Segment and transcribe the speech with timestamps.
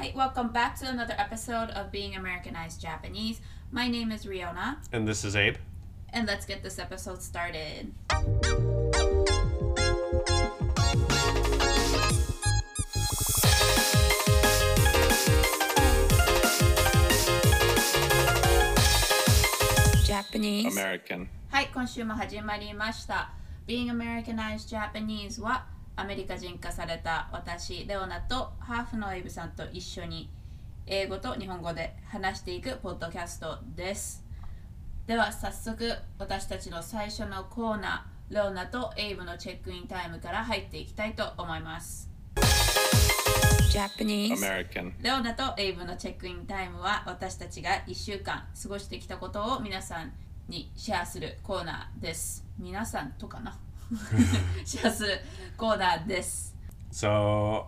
[0.00, 3.40] Hi, welcome back to another episode of Being Americanized Japanese.
[3.70, 5.56] My name is Riona, And this is Abe.
[6.12, 7.92] and let's get this episode started.
[20.06, 21.28] Japanese American.
[21.50, 23.30] はい、今週も始まりました。
[23.66, 25.66] Being Americanized Japanese は
[26.01, 30.31] アメリカ人化された私、レオナとハーフのエイブさんと一緒に
[30.87, 34.25] 英語と日本語で話していくポッドキャストです。
[35.05, 42.09] では早速私たちの最初のコーナー、レオナとエイブのチェックインタイムから入っていきたいと思います。
[43.71, 44.93] Japanese American.
[45.03, 50.11] レオナとエイブのチェックインタイムは私たちが1週間過ごしてきたことを皆さん
[50.49, 52.43] にシェアするコーナーです。
[52.57, 53.55] 皆さんとかな？
[54.65, 55.19] シェアする
[55.57, 56.55] コーナーです。
[56.91, 57.65] So,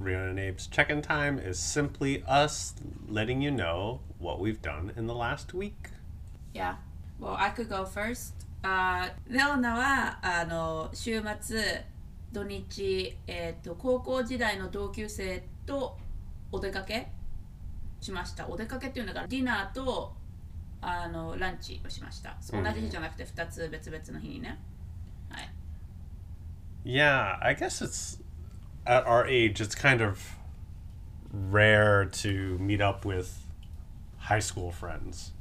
[0.00, 2.74] and Abe's check in time is simply us
[3.08, 5.90] letting you know what we've done in the last week.
[6.54, 6.76] Yeah.
[7.20, 8.34] Well, I could go first.
[8.62, 11.84] あーレオナはあの週末
[12.32, 15.96] 土日、えー、と高校時代の同級生と
[16.50, 17.08] お出かけ
[18.00, 18.48] しました。
[18.48, 20.14] お出かけっていうのがディナーと
[20.80, 22.36] あのランチをしました。
[22.52, 24.58] 同じ日じゃなくて2つ別々の日にね。
[25.30, 25.57] はい。
[26.88, 28.16] Yeah, I guess it's
[28.86, 30.36] at our age, it's kind of
[31.30, 33.44] rare to meet up with
[34.16, 35.32] high school friends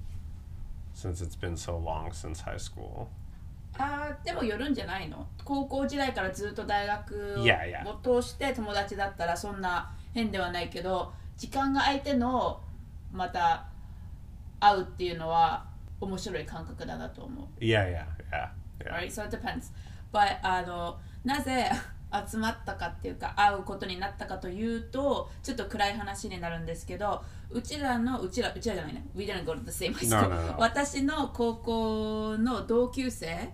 [0.94, 3.08] since it's been so long since high school.
[3.80, 7.38] あーでもよるんじゃないの高校時代からずっと大学
[7.86, 12.60] を通して友達だったらそんな変ではないけど時間が空いての
[13.14, 13.68] また
[14.60, 15.66] 会うっていうのは
[16.02, 17.64] 面白い感覚だなと思う。
[17.64, 18.50] Yeah, yeah, yeah.
[18.84, 18.92] yeah.
[18.92, 19.10] Right?
[19.10, 19.72] So it depends.
[20.12, 21.70] But あのなぜ
[22.30, 30.56] 集まったかっていうか会うことになったかというとちょっと暗い話になるんですけどうちらのうちらうちらじゃないね We didn't go to the same high school No, no, no.
[30.58, 33.50] 私の高校の同級生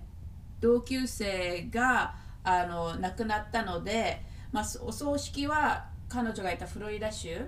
[0.61, 4.21] 同級生があの亡くなったので、
[4.51, 7.39] まあ、お葬式は彼女がいたフロリダ州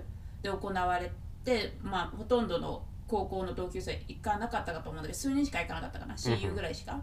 [0.42, 1.10] で行われ
[1.44, 7.00] て、まあ、ほとんどの高校の同級生行かなかったかと思うんだけど数人しか行かなかったかな親友ぐらいしか。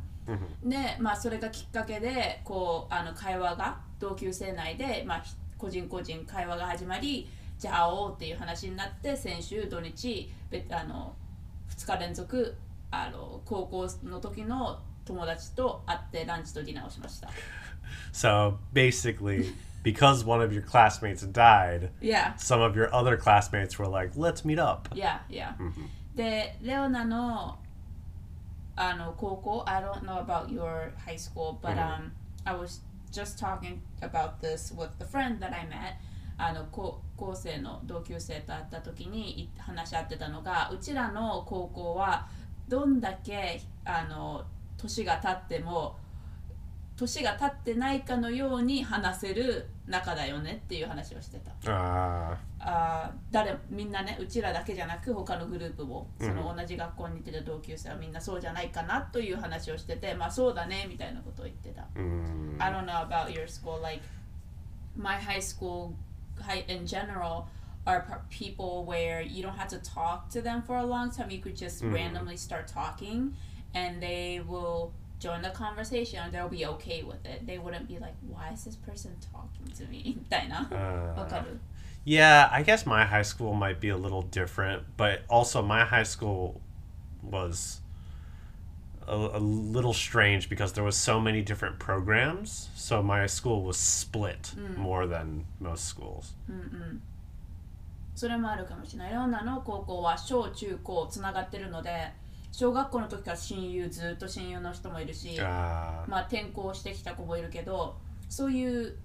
[0.64, 7.28] で、まあ、それがきっかけでこうあの会話が同級生内で、まあ、ひ個人個人会話が始まり
[7.58, 11.13] じゃあ会おうっていう話になって先週土日べあの
[11.78, 12.56] 2日連続
[12.92, 17.30] あの高校の時の友達と会ってランチとディナーをしました。
[18.12, 23.87] So, basically, because one of your classmates died, Yeah, some of your other classmates were
[23.89, 24.89] like, let's meet up.
[24.95, 25.53] yeah, yeah.
[26.15, 27.59] で、レオナの
[28.77, 32.11] あの高校 I don't know about your high school, but、um,
[32.45, 32.81] I was
[33.12, 35.97] just talking about this with the friend that I met.
[36.41, 42.29] あの高校生の同級生と会った時にい話し合ってたのがうちらの高校は
[42.69, 44.45] どんだけあの
[44.77, 45.97] 年が経っても
[46.96, 51.52] 年が経ってないかのように話せる仲だよねっていう話をしてた。
[51.70, 61.86] Uh, あー誰みんなねうちらだけじゃなく他のグループもその同じ学校に行ってた同級生はみんなそうじゃないかなという話をしててまあそうだねみたいなことを言ってた。
[61.96, 64.02] mm, I don't know about your school like
[64.96, 65.94] my high school
[66.40, 67.46] high in general
[67.86, 71.40] are people where you don't have to talk to them for a long time you
[71.40, 73.34] could just randomly start talking
[73.74, 77.99] and they will join the conversation and they'll be okay with it they wouldn't be
[77.99, 81.59] like why is this person talking to me み たいな uh, わかる
[82.05, 86.05] Yeah, I guess my high school might be a little different, but also my high
[86.05, 86.59] school
[87.23, 87.83] was
[89.06, 92.71] a, a little strange because there was so many different programs.
[92.75, 96.34] So my school was split more than most schools.
[98.15, 99.12] それもあるかもしれない。
[99.12, 102.11] レオナの高校は小中高つながってるので、
[102.53, 107.97] 小学校の時から親友、ずっと親友の人もいるし、Uh, まあ転校してきた子もいるけど、
[108.30, 108.96] そういう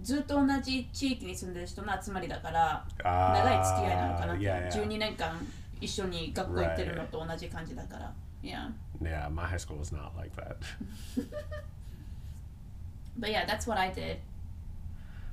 [0.00, 4.82] ずっと同じ地域に住んでる人の集まりだから、長い付き合いなのかな uh, yeah, yeah.
[4.82, 5.38] 12年間
[5.78, 8.14] 一緒に学校行ってるのと同じ感じだから。
[8.42, 8.70] Yeah.
[9.02, 10.56] Yeah, my high school was not like that.
[13.18, 14.20] But yeah, that's what I did.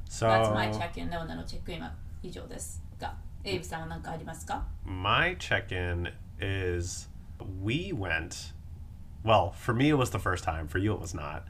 [0.09, 1.09] So That's my check-in.
[1.09, 7.07] レオナのチェックインは以上ですが、エイブさんは何かありますか？My check-in is
[7.61, 8.53] we went,
[9.23, 10.67] well, for me, it was the first time.
[10.67, 11.47] For you, it was not,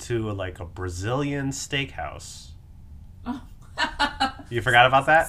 [0.00, 2.48] to like a Brazilian steakhouse.
[3.26, 3.42] Oh.
[4.50, 5.28] you forgot about that?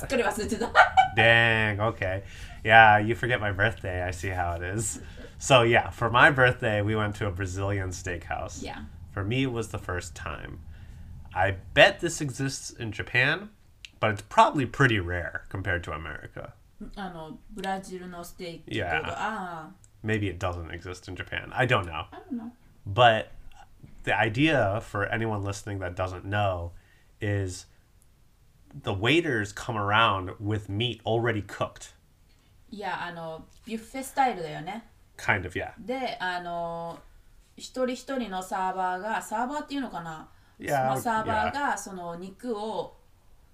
[1.16, 2.24] Dang, okay.
[2.64, 4.04] Yeah, you forget my birthday.
[4.04, 5.00] I see how it is.
[5.38, 8.62] So, yeah, for my birthday, we went to a Brazilian steakhouse.
[8.62, 8.84] Yeah.
[9.12, 10.60] For me, it was the first time.
[11.34, 13.50] I bet this exists in Japan,
[14.00, 16.54] but it's probably pretty rare compared to America.
[16.96, 19.02] あのブラジルのステーキと Yeah.
[19.02, 19.72] かあ
[20.04, 21.50] Maybe it doesn't exist in Japan.
[21.52, 21.92] I don't know.
[21.94, 22.52] あ I don't know
[22.88, 23.32] But
[24.04, 26.72] the idea for anyone listening that doesn't know
[27.20, 27.68] is
[28.84, 31.94] the waiters come around with meat already cooked.
[32.72, 34.86] いやあのビュッフェスタイルだよね
[35.18, 35.74] Kind of, yeah.
[35.80, 37.00] であの
[37.58, 40.30] 一人一人のサーバーがサーバーっていうのかな、
[40.60, 42.96] Yeah, まあ、サーバーがその肉を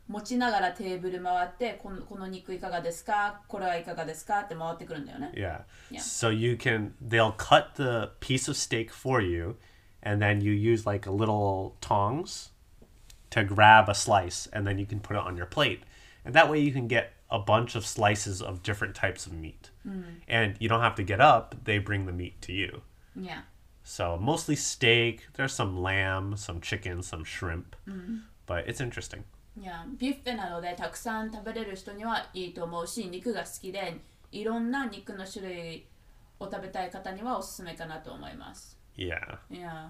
[0.08, 5.60] 持ちながらテーブル回ってこのこの肉いかがですかこれはいかがですかって回ってくるんだよね Yeah.
[5.90, 6.00] Yeah.
[6.00, 9.56] So you can they'll cut the piece of steak for you
[10.02, 12.50] and then you use like a little tongs
[13.31, 15.82] to grab a slice and then you can put it on your plate.
[16.25, 19.70] And that way you can get a bunch of slices of different types of meat.
[20.28, 22.82] And you don't have to get up, they bring the meat to you.
[23.16, 23.44] いや
[23.84, 27.76] So mostly steak, there's some lamb, some chicken, some shrimp.
[28.46, 29.25] But it's interesting.
[29.60, 33.98] いやビュッフェなのでたくさん食べれる人にはいいと思うし肉が好きで
[34.32, 35.87] いろんな肉の種類
[36.38, 39.38] を食べたい方にはおすすめかなと思います Yeah.
[39.50, 39.88] Yeah.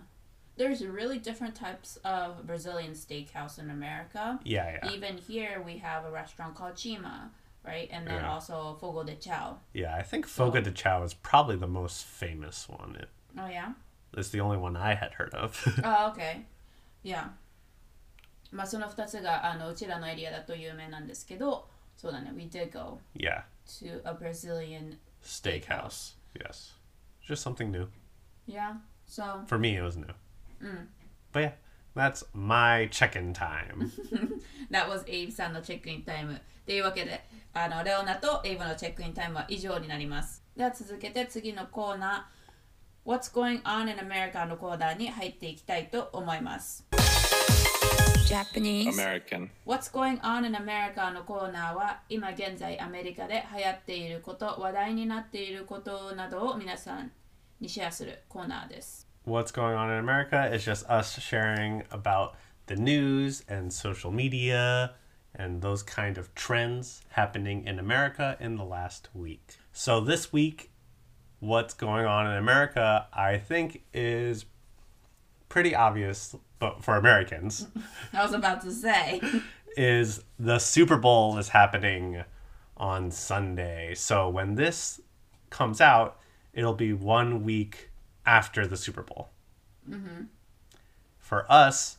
[0.57, 4.39] There's really different types of Brazilian steakhouse in America.
[4.45, 4.91] Yeah, yeah.
[4.93, 7.31] Even here, we have a restaurant called Chima,
[7.65, 7.89] right?
[7.91, 8.31] And then Yeah.
[8.33, 9.57] also Fogo de Chao.
[9.73, 12.97] Yeah, I think Fogo de Chao is probably the most famous one.
[13.01, 13.09] It,
[13.39, 13.73] Oh, yeah?
[14.17, 15.57] it's the only one I had heard of.
[15.83, 16.45] Oh, okay.
[17.03, 17.29] Yeah.
[18.56, 21.68] まあその2つがあのうちらのエリアだと有名なんですけど、
[21.98, 23.44] そうだね、we did go yeah.
[23.68, 26.16] to a Brazilian, Steakhouse.
[26.34, 26.74] Yes.
[27.28, 27.88] Just something new.
[28.48, 28.76] yeah.
[29.08, 30.06] So, For me, it was new.
[31.32, 31.52] But yeah,
[31.96, 33.92] that's my check in time.
[34.72, 36.40] that was Abe さんのチェックインタイム。
[36.66, 37.24] というわけで、
[37.54, 40.44] あのレオナとエイブのチェックインタイムは以上になります。
[40.56, 46.86] では続けて次のコーナー、What's Going On in America のコーナーに入っていきたいと思います。
[48.27, 49.51] Japanese American.
[49.65, 57.11] What's Going On in America のコーナーは今現在アメリカで流行っていること、話題になっていることなどを皆さん
[57.61, 59.07] にシェアするコーナーです。
[59.27, 62.33] What's going on in America is just us sharing about
[62.67, 64.95] the news and social media
[65.35, 69.59] and those kind of trends happening in America in the last week.
[69.73, 70.71] So this week,
[71.41, 74.47] what's going on in America, I think, is
[75.49, 77.68] pretty obvious, but for Americans.
[78.14, 79.22] I was about to say.
[79.78, 82.24] is the Super Bowl is happening
[82.78, 83.94] on Sunday.
[83.96, 85.02] So when this
[85.50, 86.20] comes out,
[86.54, 87.90] it'll be one week
[88.26, 89.30] after the Super Bowl.
[89.90, 90.24] Mm-hmm.
[91.20, 91.98] For us,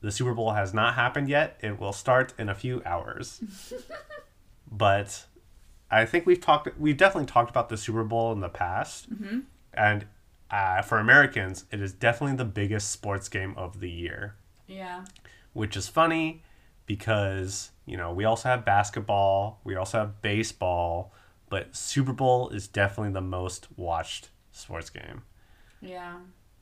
[0.00, 1.58] the Super Bowl has not happened yet.
[1.60, 3.40] It will start in a few hours.
[4.70, 5.24] but
[5.90, 9.12] I think we've talked, we've definitely talked about the Super Bowl in the past.
[9.12, 9.40] Mm-hmm.
[9.74, 10.06] And
[10.51, 14.35] uh, for Americans, it is definitely the biggest sports game of the year
[14.67, 15.03] yeah.
[15.53, 16.43] which is funny
[16.85, 21.11] because you know we also have basketball we also have baseball
[21.49, 25.23] but super bowl is definitely the most watched sports game
[25.81, 26.17] Yeah.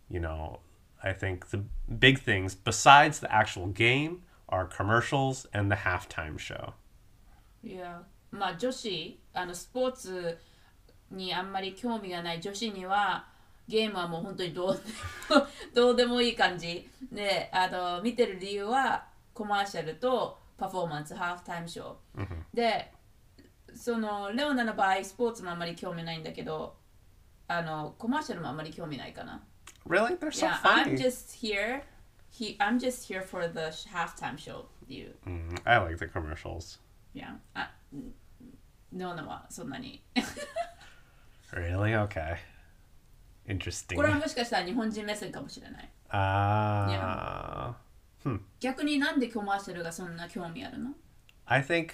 [0.09, 0.59] you know
[1.03, 1.63] i think the
[1.99, 6.73] big things besides the actual game are commercials and the halftime show
[7.63, 10.37] いやまあ女子あのスポーツ
[11.11, 13.25] にあんまり興味がない女子には
[13.70, 14.80] ゲームはもう本当にどうで
[15.34, 16.90] も どうでもいい感じ。
[17.12, 22.92] であの見てる理由はコマーシャルとパフォーマンスハーフタイムショー、で
[23.74, 26.76] そのレオナの場合スポーツもあんまり興味ないんだけど
[27.46, 29.40] あのコマーシャルもあんまり興味ないかな。
[29.86, 30.18] Really?
[30.18, 30.92] They're so Yeah, funny.
[30.92, 31.82] I'm just here.
[32.32, 36.80] He, I'm just here for the halftime show っていう Mm, i like the commercials.
[37.14, 37.72] いやあ
[38.92, 40.02] レオナはそんなに。
[41.52, 41.96] Really?
[42.08, 42.36] Okay
[43.49, 47.73] interesting これはもしかしたら日本人目線かもしれない uh,
[48.59, 50.91] 逆になんでコマーシャルがそんな興味あるの
[51.45, 51.91] I think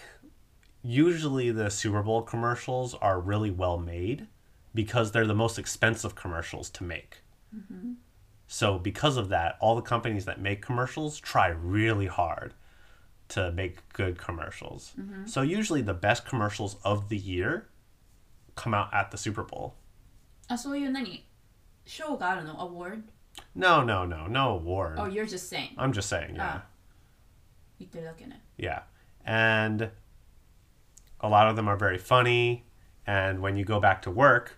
[0.84, 4.28] usually the Super Bowl commercials are really well made
[4.74, 7.22] because they're the most expensive commercials to make.
[8.48, 12.54] So, because of that, all the companies that make commercials try really hard
[13.30, 14.94] to make good commercials.
[15.26, 17.68] So, usually the best commercials of the year
[18.56, 19.76] come out at the Super Bowl.
[20.48, 21.25] あそういう何
[21.86, 23.04] 賞があるの ?award?
[23.56, 24.98] No, no, no, no award.
[24.98, 25.76] Oh, you're just saying.
[25.78, 26.62] I'm just saying, yeah.
[27.80, 28.42] 言ってるだけね。
[28.58, 28.84] Yeah.
[29.26, 29.92] And
[31.20, 32.64] a lot of them are very funny.
[33.06, 34.58] And when you go back to work,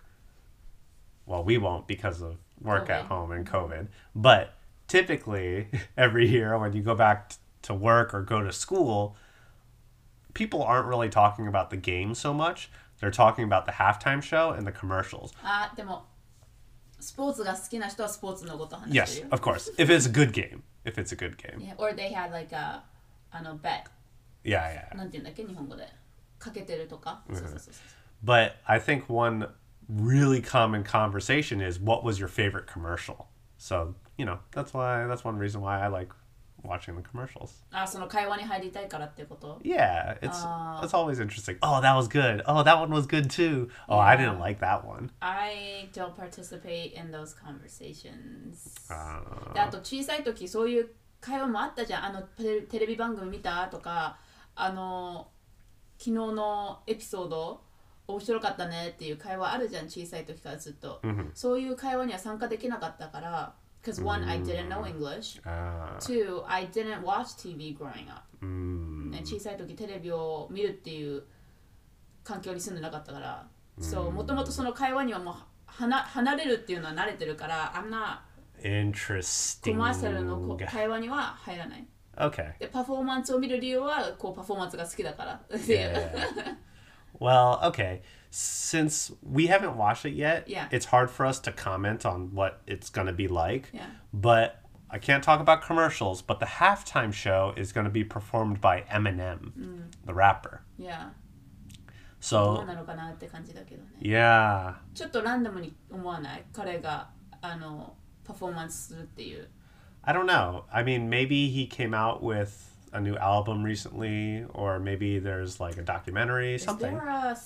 [1.26, 3.08] well, we won't because of work at COVID.
[3.08, 3.88] home and COVID.
[4.14, 4.54] But
[4.88, 9.16] typically, every year when you go back t- to work or go to school,
[10.34, 12.70] people aren't really talking about the game so much.
[13.00, 15.32] They're talking about the halftime show and the commercials.
[15.42, 16.06] あ、でも、
[17.00, 19.34] スポーツが好きな人はスポーツのこと話して Yes, るよ。
[19.34, 19.74] of course.
[19.76, 20.62] If it's a good game.
[20.84, 21.60] If it's a good game.
[21.60, 22.82] Yeah, or they had like a,
[23.30, 23.84] あの、bet.
[24.44, 24.96] Yeah, yeah.
[24.96, 25.86] なんて言うんだっけ日本語で
[26.38, 27.74] かけてるとか、そうそうそうそう
[28.24, 29.48] But I think one
[29.90, 33.26] really common conversation is what was your favorite commercial?
[33.58, 36.12] So, you know, that's why that's one reason why I like
[36.63, 37.63] watching the commercials.
[37.71, 40.43] あその会話に入りたいからってこと Yeah, it's
[40.81, 41.57] it's always interesting.
[41.61, 42.41] Oh, that was good.
[42.45, 43.69] Oh, that one was good too.
[43.87, 44.31] Oh, I Yeah.
[44.33, 45.11] didn't like that one.
[45.19, 50.89] I don't participate in those conversations あであと小さい時そういう
[51.21, 54.17] 会話もあったじゃんあのテレテレビ番組見たとか
[54.55, 55.29] あの
[55.97, 57.61] 昨日のエピソード
[58.07, 60.99] 面白かったねっていう会話あるじゃん小さい時からずっと、
[61.35, 65.39] そういう会話には参加できなかったから because one I didn't know English.
[65.45, 71.23] Ah, two I didn't watch TV growing up、mm, ね、小さい時テレビを見るっていう
[72.23, 73.47] 環境に住んでなかったから。
[73.81, 78.25] そうもともとその会話にはもう離離れるっていうのは慣れてるからあんな.
[78.61, 81.87] コマーシャルのこ会話には入らない。
[82.17, 82.59] Okay.
[82.59, 85.41] でパフォーマンスを見る理由はこうパフォーマンスが好きだから。
[85.49, 86.57] Yeah.
[87.18, 88.02] well, okay.
[88.30, 90.66] Since we haven't watched it yet, Yeah.
[90.72, 93.70] it's hard for us to comment on what it's going to be like.
[93.72, 93.86] Yeah.
[94.12, 98.60] But I can't talk about commercials, but the halftime show is going to be performed
[98.60, 99.52] by Eminem,
[100.04, 100.60] the rapper.
[100.78, 101.12] いや
[102.30, 104.74] どう So, なのかなって感じだけどね yeah.
[104.94, 107.10] ちょっとランダムに思わない彼が
[107.42, 109.48] あのパフォーマンスするっていう
[110.02, 110.64] I don't know.
[110.72, 115.77] I mean, maybe he came out with a new album recently, or maybe there's like
[115.77, 116.93] a documentary, Is something.
[116.93, 117.37] There a,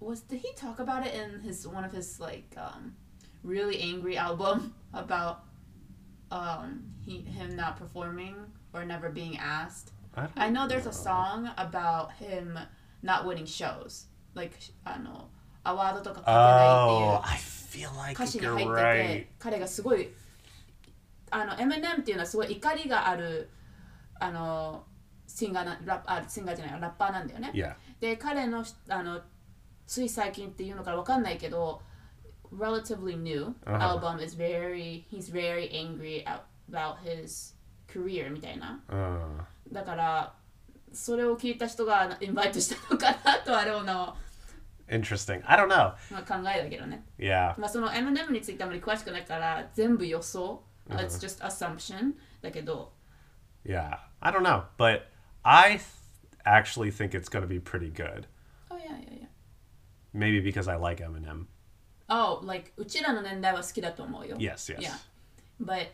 [0.00, 2.94] was did he talk about it in his one of his like um,
[3.42, 5.44] really angry album about
[6.30, 8.36] um, he him not performing
[8.72, 9.92] or never being asked?
[10.16, 10.90] I, I know there's know.
[10.90, 12.58] a song about him
[13.02, 15.28] not winning shows, like I know.
[15.68, 19.26] Oh, I feel like you're right.
[19.40, 20.08] 彼がすごい
[21.30, 23.50] あのエミネムっていうのはすごい怒りがある
[24.20, 24.85] あの
[25.36, 27.50] シンガーなラッあシンガーじゃないラッパーなんだよね。
[27.54, 27.74] Yeah.
[28.00, 29.20] で彼のあの
[29.86, 31.82] つい最近っていうのからわかんないけど
[32.52, 33.78] relatively new Uh-huh.
[33.78, 36.40] album is very he's very angry out-
[36.70, 37.54] about his
[37.86, 40.34] career みたいな Uh, だから
[40.92, 44.16] それを聞いた人がインバイトしたのかなとあれをの、
[44.88, 45.42] interesting.
[45.44, 45.94] I don't know.
[46.10, 47.58] まあ、考えだけどね Yeah.
[47.60, 52.92] まあその Eminem についてあまり詳しくないから全部予想、It's just assumption だけど
[53.64, 53.98] Yeah.
[54.20, 54.62] I don't know.
[54.78, 55.02] But
[55.45, 55.81] I th-
[56.45, 58.27] actually think it's going to be pretty good.
[58.69, 59.25] Oh yeah yeah yeah
[60.13, 61.45] Maybe because I like Eminem.
[62.09, 64.81] Oh like うちらの年代は好きだと思うよ Yes, yes.
[64.81, 64.91] Yeah
[65.59, 65.87] But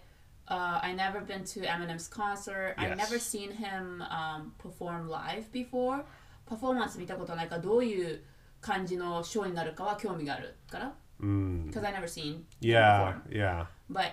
[0.47, 2.73] uh, I never been to Eminem's concert.
[2.77, 2.97] I Yes.
[2.97, 6.03] never seen him um, perform live before.
[6.45, 8.21] パフォーマンス見たことないからどういう
[8.61, 11.71] 感じのショーになるかは興味があるから Mm.
[11.71, 13.21] Because I never seen him Yeah, perform.
[13.31, 13.65] yeah.
[13.89, 14.11] But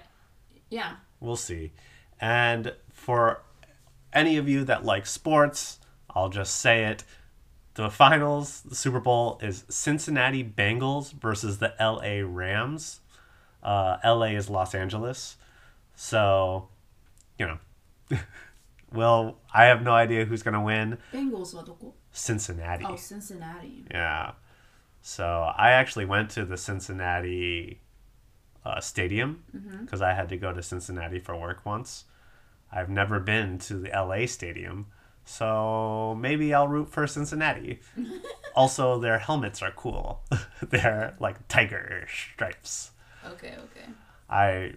[0.71, 1.71] yeah We'll see.
[2.21, 3.43] And for
[4.13, 5.79] any of you that like sports,
[6.11, 7.05] I'll just say it.
[7.75, 13.01] The finals, the Super Bowl, is Cincinnati Bengals versus the LA Rams.
[13.63, 15.37] Uh, LA is Los Angeles.
[15.97, 16.69] So,
[17.39, 18.19] you know.
[18.93, 20.99] well, I have no idea who's going to win.
[21.13, 22.85] ベンゴーズはどこ Cincinnati.
[22.85, 24.35] Oh Cincinnati Yeah.
[25.03, 27.81] So I actually went to the Cincinnati
[28.65, 29.45] uh, stadium
[29.83, 32.05] because I had to go to Cincinnati for work once.
[32.72, 34.88] I've never been to the LA stadium,
[35.26, 37.80] so maybe I'll root for Cincinnati.
[38.56, 40.24] also, their helmets are cool.
[40.62, 42.92] They're like tiger stripes.
[43.26, 43.88] Okay okay
[44.30, 44.74] I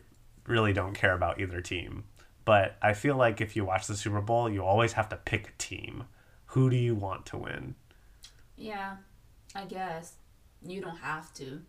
[0.47, 2.05] really don't care about either team,
[2.45, 5.49] but I feel like if you watch the Super Bowl, you always have to pick
[5.49, 6.05] a team.
[6.47, 7.77] Who do you want to win?
[8.57, 8.97] Yeah
[9.55, 10.15] I guess
[10.65, 11.63] You don't have to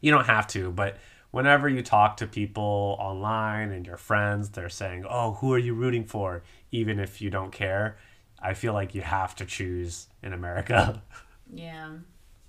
[0.00, 0.96] you don't have to, but
[1.31, 5.73] whenever you talk to people online and your friends, they're saying, "Oh, who are you
[5.73, 7.97] rooting for?" Even if you don't care,
[8.39, 11.01] I feel like you have to choose in America.
[11.53, 11.97] Yeah.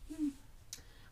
[0.09, 0.29] Hmm.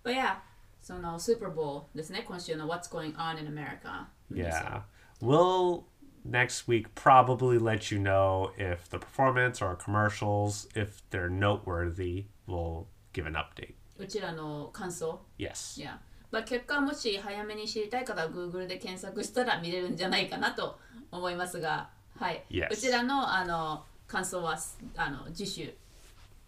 [0.03, 0.37] But yeah,
[0.81, 4.07] その Super Bowl ですね、今週の What's Going On in America.
[4.31, 4.83] yeah.
[5.21, 5.85] We'll
[6.25, 12.87] next week probably let you know if the performance or commercials, if they're noteworthy, we'll
[13.13, 13.75] give an update.
[13.99, 15.79] うちらの感想 Yes.
[15.81, 15.99] Yeah.
[16.32, 20.78] まあ、結果はもし早めに知りたい方は Google で検索したら見れるんじゃないかなと
[21.12, 22.44] 思いますが、はい。
[22.50, 22.68] Yes.
[22.72, 24.58] うちらのあの感想は
[24.96, 25.74] あの次週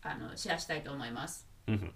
[0.03, 1.47] あのシェアしたいと思います。
[1.67, 1.91] Mhm.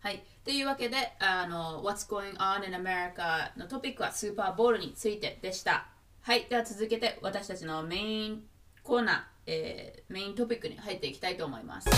[0.00, 0.22] はい。
[0.44, 5.88] というわけで、あの What's Going On in America のトピックはスーパーボールについてでした。
[6.22, 6.46] はい。
[6.48, 8.44] では続けて私たちのメイン
[8.84, 11.88] コーナー、えーメイントピックに入っていきたいと思います。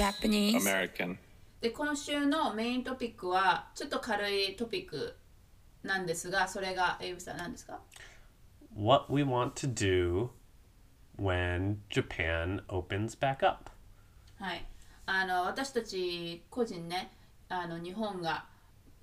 [0.00, 0.60] Japanese.
[0.60, 1.16] American.
[1.60, 5.14] で今週のメイントピックはちょっと軽いトピック
[5.82, 7.80] なんですがそれがエイブさん何ですか
[8.74, 10.28] ？What we want to do
[11.20, 13.70] when Japan opens back up.
[14.38, 14.64] はい、
[15.04, 17.12] あの私たち個人ね
[17.50, 18.46] あの日本が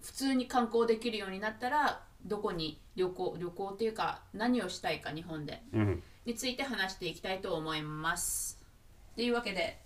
[0.02, 5.62] 普通に観光できるようになったらどこに旅行旅行っていうか何をしたいか日本で、
[6.26, 8.60] について話していきたいと思います。
[9.16, 9.80] というわけで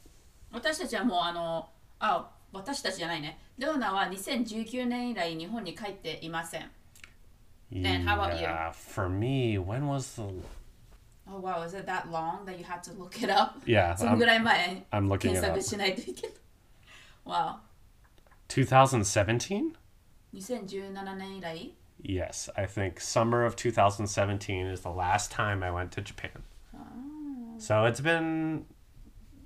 [0.54, 1.68] 私たちはもうあの
[2.00, 6.71] あ私たちじゃないねレオナは2019年以来日本に帰っていません。
[7.73, 8.47] And how about you?
[8.47, 10.23] Yeah, for me, when was the
[11.29, 13.61] Oh wow, is it that long that you have to look it up?
[13.67, 15.63] Yeah, そのぐらい前 I'm looking 検 it 索 up.
[15.63, 16.33] しないといけない。
[17.27, 17.57] Wow.
[18.49, 19.75] 2017?
[20.33, 26.43] 2017年以来 Yes, I think summer of 2017 is the last time I went to Japan.
[27.59, 28.67] So it's been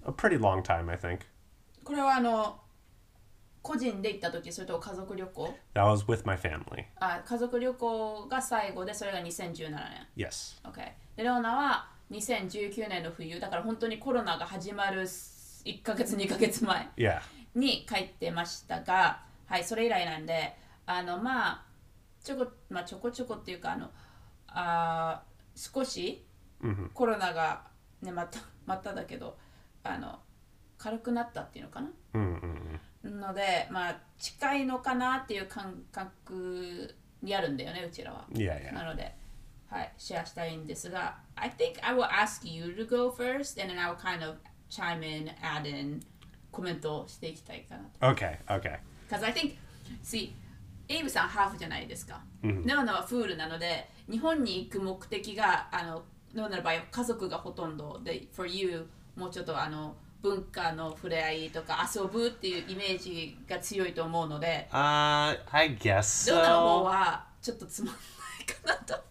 [0.04, 1.20] a pretty long time, I think.
[1.84, 2.60] これはあの
[3.65, 6.85] 個人で行った時それとも家族旅行？That was with my family.
[6.99, 10.61] あ家族旅行が最後でそれが2017年 Yes.
[10.63, 10.75] OK
[11.15, 17.19] でレオナは2019年の冬だから本当にコロナが始まる1ヶ月2ヶ月前 Yeah.
[17.55, 20.55] に帰ってましたがはいそれ以来なんで
[20.85, 21.65] あのまあ
[22.23, 23.89] ちょこ,、まあ、ちょこちょこっていうかあの
[24.47, 26.23] あー少し
[26.93, 27.63] コロナが
[28.03, 29.37] ねまたまただけど
[29.83, 30.19] あの
[30.77, 32.79] 軽くなったっていうのかな？Mm-mm.
[33.09, 38.73] のでまあ近いのかなっていう感覚にあるんだよねうちらは Yeah, yeah.
[38.73, 39.13] なので
[39.69, 44.37] はいシェアしたいんですが I think I will ask you to go first and then I will kind of
[44.69, 46.01] chime in add in
[46.51, 48.79] コメントをしていきたいかなと Okay, okay.
[49.09, 49.55] Because I think,
[50.03, 50.31] see,
[50.87, 52.21] エイブさんハーフじゃないですか。
[52.41, 66.83] ネオナはフールなので、日本に行く目的が、あの、ネオナの場合は家族がほとんどで、for you、もうちょっとあの、文化の触れ合いとか遊ぶっていうイメージが強いと思うので、Uh, I guess ネオナの方 so.
[66.85, 67.99] はちょっとつまんな
[68.41, 69.03] いかなと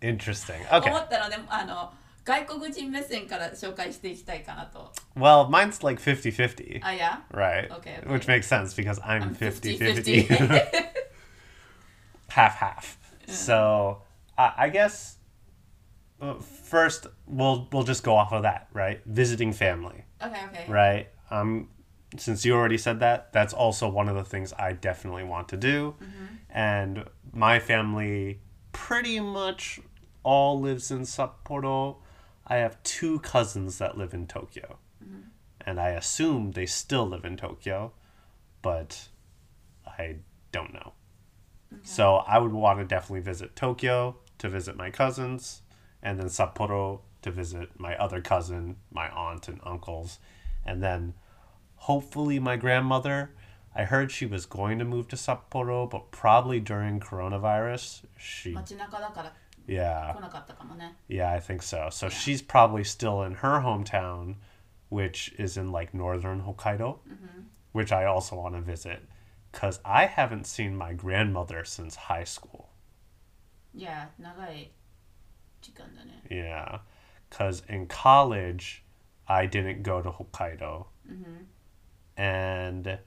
[0.00, 0.60] Interesting.
[0.70, 1.04] 思 Okay.
[1.04, 1.92] ったので、あの、
[2.24, 4.90] 外国人目線から紹介していきたいかなと。
[5.14, 6.80] Well, mine's like 50 50.
[6.82, 7.68] あ、いや Right.
[7.70, 8.06] Okay, okay.
[8.06, 10.26] Which makes sense because I'm, I'm 50 50-50.
[10.26, 10.64] 50.
[12.28, 12.98] half half.
[13.28, 13.98] So
[14.38, 15.18] I I guess
[16.20, 19.00] uh, first we'll we'll just go off of that, right?
[19.06, 21.08] Visiting family, OK, OK。right?
[21.30, 21.68] Um,
[22.16, 25.56] since you already said that, that's also one of the things I definitely want to
[25.56, 25.96] do.
[26.50, 28.40] And my family
[28.72, 29.80] pretty much
[30.22, 31.96] all lives in Sapporo.
[32.46, 34.78] I have two cousins that live in Tokyo.
[35.66, 37.92] And I assume they still live in Tokyo,
[38.62, 39.08] but
[39.86, 40.16] I
[40.52, 40.92] don't know.
[41.82, 45.62] So I would want to definitely visit Tokyo to visit my cousins,
[46.02, 50.19] and then Sapporo to visit my other cousin, my aunt and uncles,
[50.65, 51.13] and then
[51.75, 53.31] hopefully my grandmother.
[53.75, 59.33] I heard she was going to move to Sapporo, but probably during coronavirus, she 街中だから
[59.67, 60.95] yeah 来なかったかもね。
[61.07, 61.89] yeah I think so.
[61.91, 64.35] So she's probably still in her hometown,
[64.89, 66.97] which is in like northern Hokkaido,
[67.73, 69.07] which I also want to visit,
[69.51, 72.69] because I haven't seen my grandmother since high school.
[73.73, 74.71] いや、長い
[75.61, 76.23] 時間だね。
[76.29, 76.79] Yeah,
[77.34, 78.84] because in college,
[79.26, 81.42] I didn't go to Hokkaido, mm-hmm.
[82.16, 82.98] and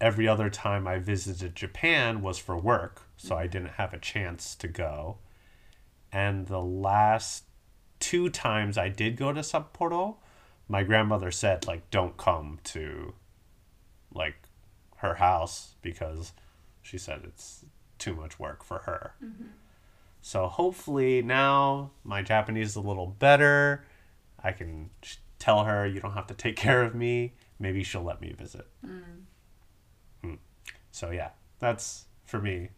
[0.00, 3.50] every other time I visited Japan was for work, so I mm-hmm.
[3.52, 5.18] didn't have a chance to go.
[6.10, 7.44] And the last
[8.00, 10.16] two times I did go to Sapporo,
[10.66, 13.14] my grandmother said like, "Don't come to,
[14.12, 14.48] like,
[14.96, 16.32] her house because
[16.82, 17.64] she said it's
[17.98, 19.46] too much work for her." Mm-hmm.
[20.20, 23.84] So hopefully now my Japanese is a little better.
[24.42, 24.90] I can
[25.38, 27.34] tell her you don't have to take care of me.
[27.58, 28.66] Maybe she'll let me visit.
[28.84, 30.38] Mm.
[30.90, 32.70] So yeah, that's for me.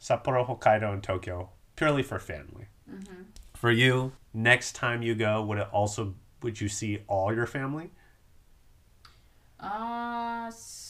[0.00, 2.68] Sapporo, Hokkaido, and Tokyo purely for family.
[2.90, 3.22] Mm-hmm.
[3.54, 7.90] For you, next time you go, would it also would you see all your family?
[9.58, 10.81] あーす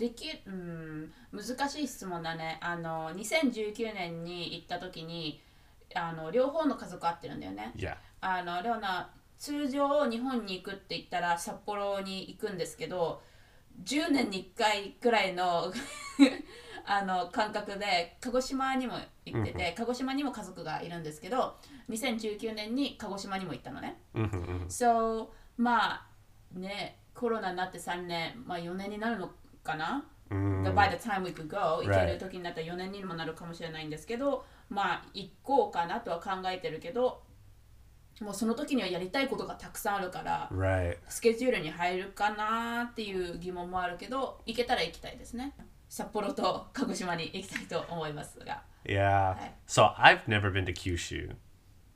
[0.00, 2.58] できうん難しい質問だね。
[2.62, 5.42] あの2019年に行った時に
[5.94, 7.74] あの両方の家族会ってるんだよね。
[7.76, 7.96] Yeah.
[8.22, 13.20] あのレオナ通常日本に行くって言ったら札幌に行くんですけど
[13.84, 15.70] 10年に1回くらいの
[16.86, 18.94] あの感覚で鹿児島にも
[19.26, 21.58] 行ってて、鹿児島にも家族がいるんですけど
[21.90, 24.00] 2019年に鹿児島にも行ったのね。
[24.68, 26.06] So まあ
[26.54, 29.30] ねコロナになって3年、まあ、4年になるの
[29.70, 37.22] かな、By the time we could go 行ける時になったら4年にもなるかもしれないんですけどまあ行こうかなとは考えてるけど
[38.20, 40.98] もうその時にはやりたいことがたくさんあるから Right.
[41.08, 45.54] スケジュールに入るかなっていう疑問もあるけど行けたら行きたいですね
[45.88, 49.36] 札幌と鹿児島に行きたいと思いますが Yeah.
[49.36, 49.50] Okay.
[49.66, 51.34] So I've never been to Kyushu.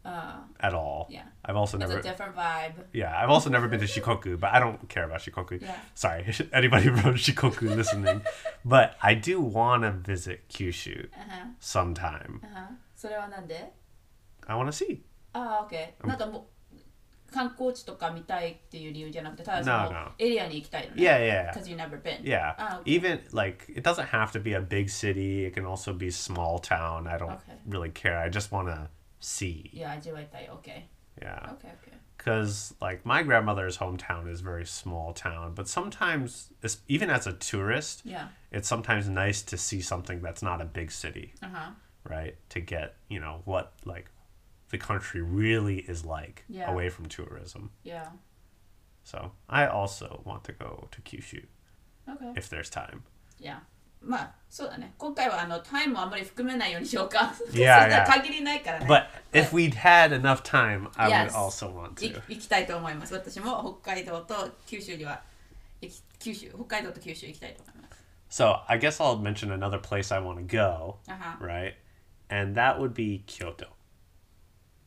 [0.06, 1.08] Uh, at all.
[1.10, 1.24] yeah.
[1.44, 2.74] I've also it's never a different vibe.
[2.94, 5.62] Yeah, I've also never been to Shikoku, but I don't care about Shikoku.
[5.62, 5.76] Yeah.
[5.94, 8.22] Sorry, anybody from Shikoku listening.
[8.63, 12.39] But I do want to visit Kyushu うん sometime.
[12.42, 13.72] うんそれはなんで
[14.48, 15.02] I want to see.
[15.34, 16.08] ああ、OK。
[16.08, 20.12] なんかもう観光地とか見たいっていう理由じゃなくて、ただそ No, の no.
[20.18, 21.04] エリアに行きたいのね。
[21.04, 22.24] Yeah, yeah, Because you never been.
[22.24, 22.56] yeah.
[22.58, 22.92] Ah, okay.
[22.92, 25.46] Even like it doesn't have to be a big city.
[25.46, 27.06] It can also be small town.
[27.08, 27.58] I don't Okay.
[27.68, 28.18] really care.
[28.18, 28.89] I just want to
[29.25, 29.71] see.
[29.73, 30.49] Yeah, I do like that.
[30.51, 30.85] Okay.
[31.21, 31.51] Yeah.
[31.53, 31.97] Okay, okay.
[32.17, 36.49] Because, like, my grandmother's hometown is very small town, but sometimes,
[36.89, 40.91] even as a tourist, yeah, it's sometimes nice to see something that's not a big
[40.91, 41.71] city, uh-huh.
[42.09, 42.37] right?
[42.51, 44.11] To get, you know, what, like,
[44.71, 46.69] the country really is like yeah.
[46.71, 47.71] away from tourism.
[47.85, 48.09] Yeah.
[49.05, 51.45] So I also want to go to Kyushu.
[52.09, 52.33] Okay.
[52.37, 53.05] If there's time.
[53.39, 53.59] Yeah.
[54.05, 54.95] まあ、そうだね。
[54.99, 57.35] 今回はあのタイムをあんまり含めないようにしようか。
[57.53, 58.87] いやいやそしたら限りないからね。
[58.87, 63.14] but if we'd had enough time i would also want い to 行きたいと思います。
[63.14, 65.21] 私も北海道と九州には
[66.19, 68.05] 九州北海道と九州行きたいと思います。
[68.31, 71.38] so i guess i'll mention another place i want to go あは。
[71.40, 71.75] right
[72.29, 73.67] and that would be kyoto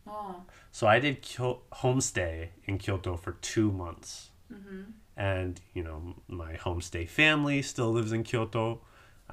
[0.06, 4.30] あ So I did Kyo- homestay in Kyoto for two months.
[5.16, 8.82] And, you know, my homestay family still lives in Kyoto.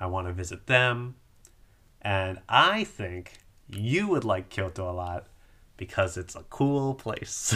[0.05, 1.17] I want to visit them.
[2.03, 5.29] And I think you would like Kyoto a lot
[5.79, 7.55] because it's a cool place.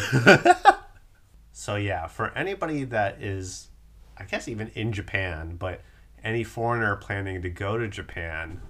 [1.53, 3.69] so, yeah, for anybody that is,
[4.17, 5.83] I guess, even in Japan, but
[6.25, 8.63] any foreigner planning to go to Japan,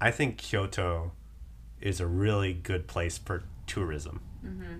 [0.00, 1.12] I think Kyoto
[1.80, 4.22] is a really good place for tourism.
[4.44, 4.78] Mm-hmm.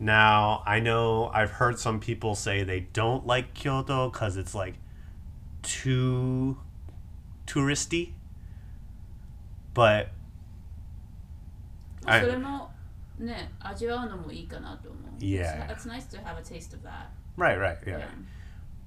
[0.00, 4.74] Now, I know I've heard some people say they don't like Kyoto because it's like
[5.62, 6.58] too
[7.46, 8.12] touristy,
[9.74, 10.10] but
[12.06, 12.20] I-
[15.68, 17.10] It's, it's nice to have a taste of that.
[17.36, 17.98] right, right, yeah.
[17.98, 18.08] Yeah.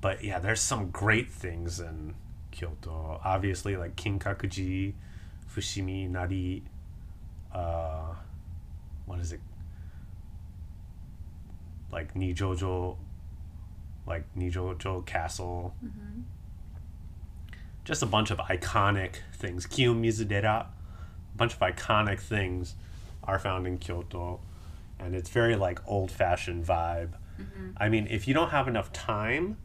[0.01, 2.15] But yeah, there's some great things in
[2.51, 3.19] Kyoto.
[3.23, 4.93] Obviously, like Kinkakuji,
[5.53, 6.63] Fushimi Inari,
[7.53, 8.13] uh,
[9.05, 9.41] what is it?
[11.91, 12.97] Like Nijojo,
[14.05, 15.73] like Nijojo Castle.
[15.83, 16.21] Mm-hmm.
[17.83, 19.65] Just a bunch of iconic things.
[19.65, 20.67] Kiyomizudera, a
[21.35, 22.75] bunch of iconic things
[23.23, 24.39] are found in Kyoto.
[24.99, 27.13] And it's very like old fashioned vibe.
[27.39, 27.69] Mm-hmm.
[27.77, 29.57] I mean, if you don't have enough time,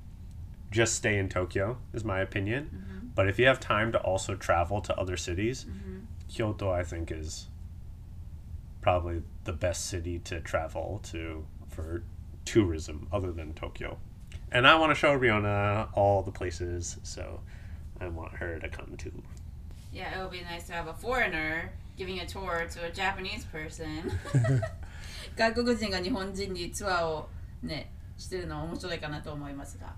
[0.70, 2.64] just stay in Tokyo, is my opinion.
[2.64, 3.07] Mm-hmm.
[3.14, 6.00] But if you have time to also travel to other cities, mm-hmm.
[6.29, 7.48] Kyoto, I think, is
[8.81, 12.03] probably the best city to travel to for
[12.44, 13.98] tourism other than Tokyo.
[14.53, 17.40] And I want to show Riona all the places, so
[17.99, 19.12] I want her to come too.
[19.91, 23.45] Yeah, it would be nice to have a foreigner giving a tour to a Japanese
[23.45, 24.12] person.
[25.35, 27.29] 外国人が日本人にツアーを
[27.63, 29.93] ね、してるのは面白いかなと思いますが。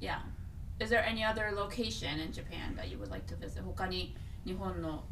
[0.00, 0.18] Yeah.
[0.78, 3.62] Is there any other location in Japan that you would like to visit?
[3.62, 5.04] 他に日本の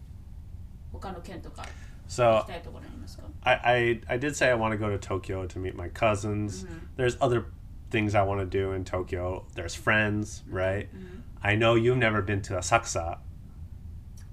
[0.93, 1.69] 他の県とか行
[2.07, 5.75] So きたいところありますか I, I, I did say I want to go to Tokyo to meet
[5.75, 6.67] my cousins.
[6.97, 7.47] There's other
[7.91, 9.45] things I want to do in Tokyo.
[9.55, 10.89] There's friends, right?
[11.43, 13.19] I know you've never been to Asakusa,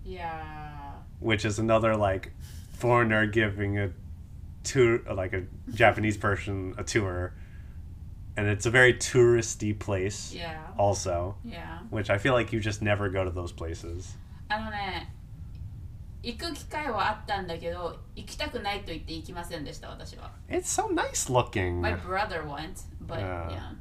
[0.04, 0.94] Yeah.
[1.20, 2.34] which is another like
[2.74, 3.92] foreigner giving a
[4.64, 7.34] tour, like a Japanese person a tour,
[8.38, 10.60] and it's a very touristy place Yeah.
[10.78, 11.80] also, Yeah.
[11.90, 14.18] which I feel like you just never go to those places.
[14.50, 15.10] あのね、
[16.24, 20.32] 行く機会はあったんだけど、行きたくないと言って行きませんでした、私は。
[20.50, 21.80] It's so nice looking.
[21.82, 23.50] My brother went, but Yeah.
[23.52, 23.76] yeah.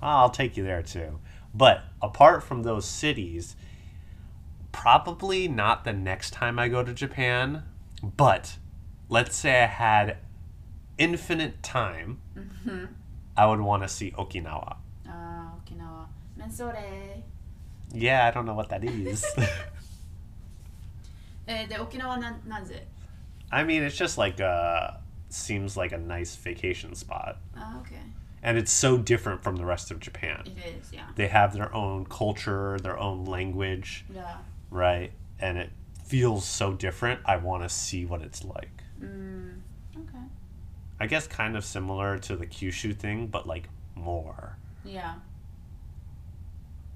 [0.00, 1.18] I'll take you there too.
[1.53, 3.55] But apart from those cities,
[4.71, 7.63] probably not the next time I go to Japan,
[8.03, 8.57] but
[9.09, 10.17] let's say I had
[10.97, 12.85] infinite time, mm-hmm.
[13.35, 14.77] I would want to see Okinawa.
[15.07, 16.05] Ah, uh, Okinawa.
[16.37, 17.23] Mensore.
[17.93, 19.25] Yeah, I don't know what that is.
[21.49, 22.21] Eh, the Okinawa?
[23.51, 27.37] I mean, it's just like a, seems like a nice vacation spot.
[27.57, 28.03] Oh, okay
[28.43, 30.43] and it's so different from the rest of Japan.
[30.45, 31.05] It is, yeah.
[31.15, 34.05] They have their own culture, their own language.
[34.13, 34.37] Yeah.
[34.71, 35.11] right?
[35.39, 35.71] And it
[36.05, 37.19] feels so different.
[37.25, 38.83] I want to see what it's like.
[39.01, 39.63] うん。
[39.95, 40.11] OK。
[40.99, 44.57] I guess kind of similar to the Kyushu thing, but like more.
[44.83, 45.15] Yeah.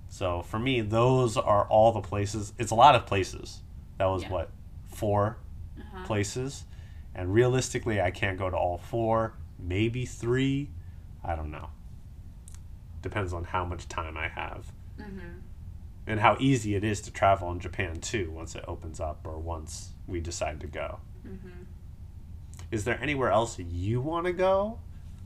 [0.10, 2.54] So for me, those are all the places.
[2.60, 3.62] It's a lot of places.
[3.98, 4.32] That was Yeah.
[4.32, 4.50] what
[4.88, 5.38] four
[5.80, 6.06] Uh-huh.
[6.06, 6.66] places,
[7.16, 9.34] and realistically, I can't go to all four.
[9.58, 10.70] Maybe three.
[11.25, 11.71] I don't know.
[13.03, 14.73] Depends on how much time I have.
[15.01, 15.41] Mm-hmm.
[16.07, 19.39] And how easy it is to travel in Japan too once it opens up or
[19.39, 21.01] once we decide to go.
[21.27, 21.65] Mm-hmm.
[22.71, 24.79] is there anywhere else you want to go?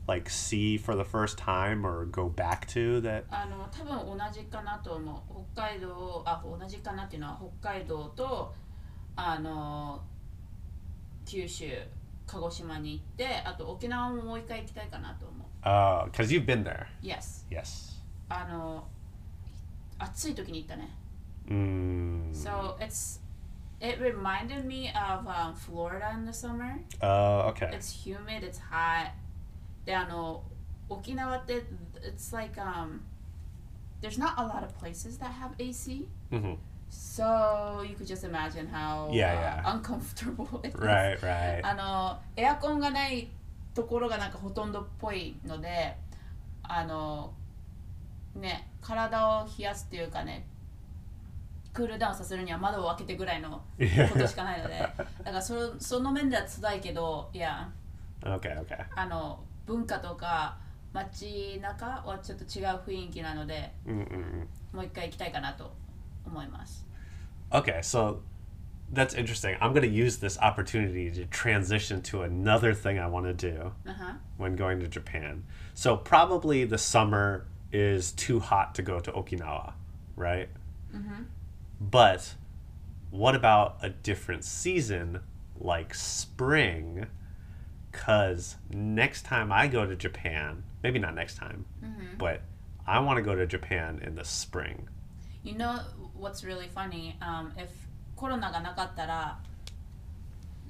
[0.07, 3.23] Like see for the first time or go back to that?
[3.29, 8.53] あの多分同じかなと思う北海道あ同じかなっていうのは北海道と
[9.15, 10.01] あの
[11.25, 11.65] 九州
[12.27, 16.87] 鹿児島に行ってあと沖縄ももう一回行きたいかなと思う Uh, because you've been there.
[17.01, 17.93] Yes Yes.
[18.29, 18.87] あの
[19.99, 20.89] 暑い時に行ったね
[21.49, 22.31] Mm.
[22.31, 23.19] So it's
[23.81, 27.69] it reminded me of um, Florida in the summer Uh, okay.
[27.73, 29.11] it's humid it's hot
[29.85, 30.43] であの
[30.89, 31.63] 沖縄って
[32.01, 33.01] it's like um
[34.01, 36.53] there's not a lot of places that have AC hmm
[36.89, 39.73] So you could just imagine how Yeah, uh, yeah.
[39.75, 40.75] uncomfortable it is.
[40.75, 41.61] Right, right.
[41.63, 43.29] あのエアコンがない
[43.78, 45.96] ところがなんかほとんどっぽいので
[46.64, 47.32] あの
[48.34, 50.44] ね体を冷やすっていうかね
[51.72, 57.70] クールダウンさせるには窓を開けてぐらいのことしかないのでだからそその面では辛いけどいや
[58.20, 58.84] Okay, okay.
[58.96, 60.56] あの文化とか
[60.92, 63.72] 街中はちょっと違う雰囲気なので.
[64.72, 65.72] もう一回行きたいかなと
[66.26, 66.84] 思います
[67.50, 68.16] Okay, so
[68.90, 69.56] that's interesting.
[69.60, 73.72] I'm going to use this opportunity to transition to another thing I want to do
[73.86, 74.12] uh-huh.
[74.36, 75.44] when going to Japan.
[75.74, 79.74] So probably the summer is too hot to go to Okinawa,
[80.16, 80.48] right?
[80.94, 81.24] Mm-hmm.
[81.80, 82.34] But
[83.10, 85.20] what about a different season
[85.58, 87.06] like spring?
[87.92, 92.16] Because next time I go to Japan, maybe not next time, mm-hmm.
[92.16, 92.42] but
[92.86, 94.88] I want to go to Japan in the spring.
[95.42, 95.80] You know
[96.14, 97.16] what's really funny?
[97.20, 97.70] Um, if
[98.18, 99.38] コロナがなかったら、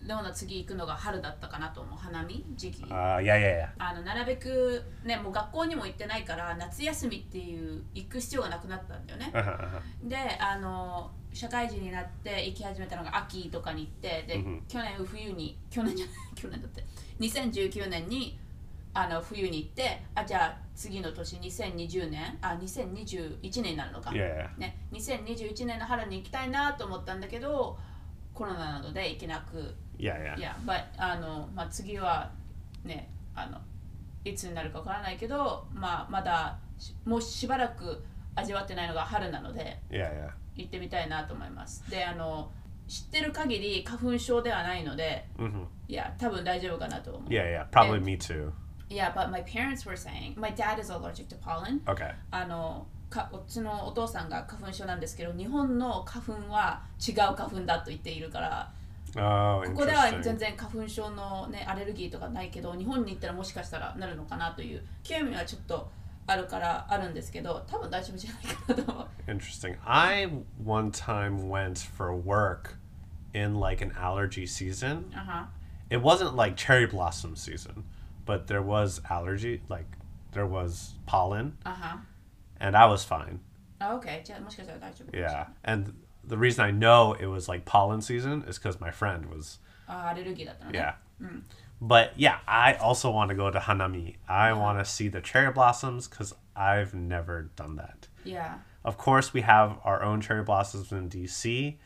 [0.06, 1.98] レオナ次行くのが春だったかなと思う。
[1.98, 2.44] 花見？
[2.56, 3.68] 時期？Uh, yeah, yeah, yeah.
[3.78, 9.30] あのなるべくね、もう学校にも行ってないから夏休みっていう行く必要がなくなったんだよね。
[9.32, 10.08] Uh-huh, uh-huh.
[10.08, 16.84] で、あの社会人になって行き始めたのが秋とかに行って、で、うん去年冬に去年じゃない 去年だって
[17.18, 18.38] 2019年に
[19.00, 24.10] あの冬に行って、あじゃあ次の年2020年あ2021年になるのか。
[24.10, 27.78] ね、2021年の春に行きたいなと思ったんだけど
[28.34, 30.38] コロナなので行けなく Yeah, yeah.
[30.38, 32.32] いや、but あのまあ、次は
[32.84, 33.60] ねあの
[34.24, 39.78] いつになるかわからないけど、まあ、まだしもうしばらく味わってないのが春なので.
[40.56, 42.50] 行ってみたいなと思いますであの
[42.88, 47.70] 知ってる限り花粉症ではないので hmm いや多分大丈夫かなと思う Yeah, yeah.
[47.70, 48.50] Probably And- me too.
[48.90, 52.14] Yeah, but my parents were saying my dad is allergic to pollen Okay.
[52.30, 58.70] あのかうちのお父さんが花粉症なんですけど日本の花粉は違う花粉だと言っているから
[59.16, 65.90] Oh, ここでは全.然花粉症の、ね、アレルギーとかないけど日本に行ったらもしかしたらなるのかなという興味はちょっと
[66.26, 69.76] あるからあるんですけど多分大丈夫じゃないかなと思う Interesting.
[69.86, 70.28] I
[70.62, 72.76] one time went for work
[73.32, 75.04] in like an allergy season.
[75.14, 75.48] あは
[75.90, 77.84] It wasn't like cherry blossom season,
[78.28, 79.86] but there was allergy, like
[80.32, 81.96] there was pollen, uh-huh.
[82.60, 83.40] and I was fine.
[83.80, 84.22] Oh, okay.
[85.14, 89.30] Yeah, and the reason I know it was like pollen season is because my friend
[89.30, 89.58] was.
[89.88, 90.94] Uh, yeah.
[91.22, 91.42] Mm.
[91.80, 94.16] But yeah, I also want to go to Hanami.
[94.28, 94.60] I uh-huh.
[94.60, 98.08] want to see the cherry blossoms because I've never done that.
[98.24, 98.58] Yeah.
[98.84, 101.78] Of course, we have our own cherry blossoms in DC.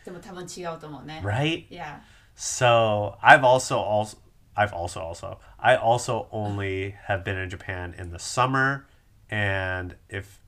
[1.22, 1.66] Right?
[1.68, 2.00] Yeah.
[2.34, 4.16] So I've also also
[4.56, 8.86] I've also also I also only have been in Japan in the summer,
[9.30, 10.40] and if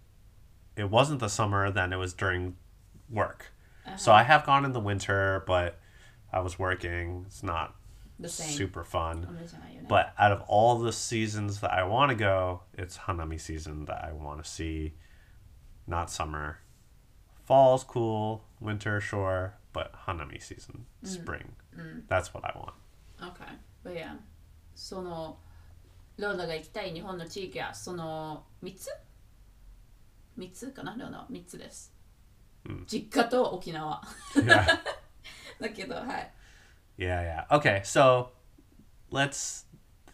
[0.76, 2.56] it wasn't the summer, then it was during
[3.10, 3.52] work.
[3.86, 3.96] Uh-huh.
[3.96, 5.78] So I have gone in the winter, but
[6.32, 7.24] I was working.
[7.26, 7.76] It's not
[8.26, 9.38] super fun.
[9.88, 14.04] But out of all the seasons that I want to go, it's Hanami season that
[14.04, 14.94] I want to see.
[15.86, 16.60] Not summer.
[17.44, 21.08] Fall's cool, winter sure, but Hanami season, mm.
[21.08, 21.52] spring.
[21.78, 22.02] Mm.
[22.08, 22.74] That's what I want.
[23.22, 23.52] Okay.
[23.84, 24.16] But yeah
[24.74, 25.38] その
[26.16, 28.88] ローダが行きたい日本の地域はその3つ
[30.38, 31.92] ?3 つかなローダは3つです、
[32.86, 34.00] 実家と沖縄.
[35.60, 36.32] だけどはい
[36.98, 37.56] yeah, yeah.
[37.56, 38.30] Okay, so
[39.10, 39.66] let's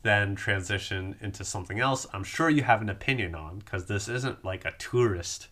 [0.03, 4.45] then transition into something else I'm sure you have an opinion on because this isn't
[4.45, 5.49] like a tourist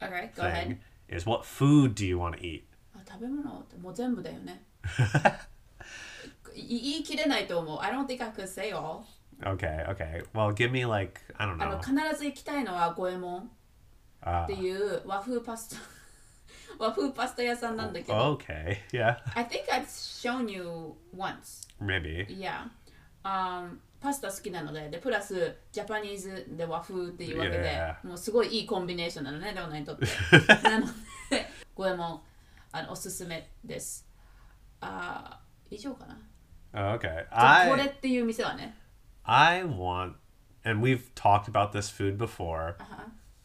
[0.00, 2.64] OK go ahead Is what food do you want to eat?
[2.94, 5.53] あ食べ物ってもう全部だよねい
[6.54, 7.78] 言い切れないと思う。
[7.80, 9.04] I don't think I could say all.
[9.42, 10.22] Okay, okay.
[10.32, 12.10] Well, give me like, I don't あの know.
[12.10, 13.50] 必ず行きたいのは五右衛門。
[14.22, 15.76] Uh, っていう和風パスタ。
[16.78, 21.68] 和風パスタ屋さんなんだけど、okay, yeah, I think I've shown you once.
[21.80, 22.26] Maybe.
[22.28, 22.68] Yeah.
[23.22, 24.88] Um, パスタ好きなので。
[24.90, 27.64] でプラスジャパニーズで和風っていうわけで
[28.02, 28.06] Yeah.
[28.06, 30.06] もうすごいいいコンビネーションなのねレオナにとって。
[30.62, 30.86] なの
[31.30, 32.22] で五右衛門
[32.72, 34.06] あのおすすめです。
[34.80, 36.18] あー以上かな
[36.73, 37.25] Oh, okay.
[37.69, 38.75] これ I っていう店はね
[39.23, 40.15] I want,
[40.63, 42.75] and we've talked about this food before,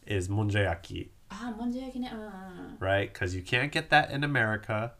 [0.05, 3.11] is monjayaki, ああもんじゃ焼きねうんうんうん right?
[3.11, 4.91] Because you can't get that in America,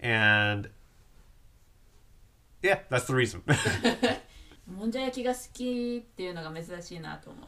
[0.00, 0.70] and
[2.62, 3.42] yeah, that's the reason.
[4.66, 7.46] もんじゃ焼きが好きっていうのが珍しいなと思う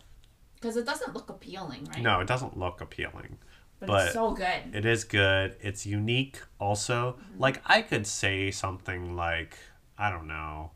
[0.60, 3.36] because it doesn't look appealing right no, it doesn't look appealing,
[3.80, 5.56] but, but it's so good it is good.
[5.60, 7.16] It's unique, also.
[7.38, 9.56] Like I could say something like
[9.97, 10.71] I don't know,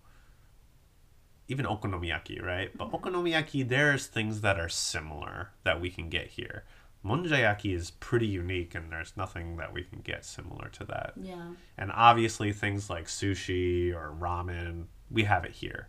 [1.49, 2.75] even okonomiyaki, right?
[2.77, 6.63] But okonomiyaki, there's things that are similar that we can get here.
[7.03, 11.13] Monjayaki is pretty unique, and there's nothing that we can get similar to that.
[11.19, 11.51] Yeah.
[11.77, 15.87] And obviously, things like sushi or ramen, we have it here,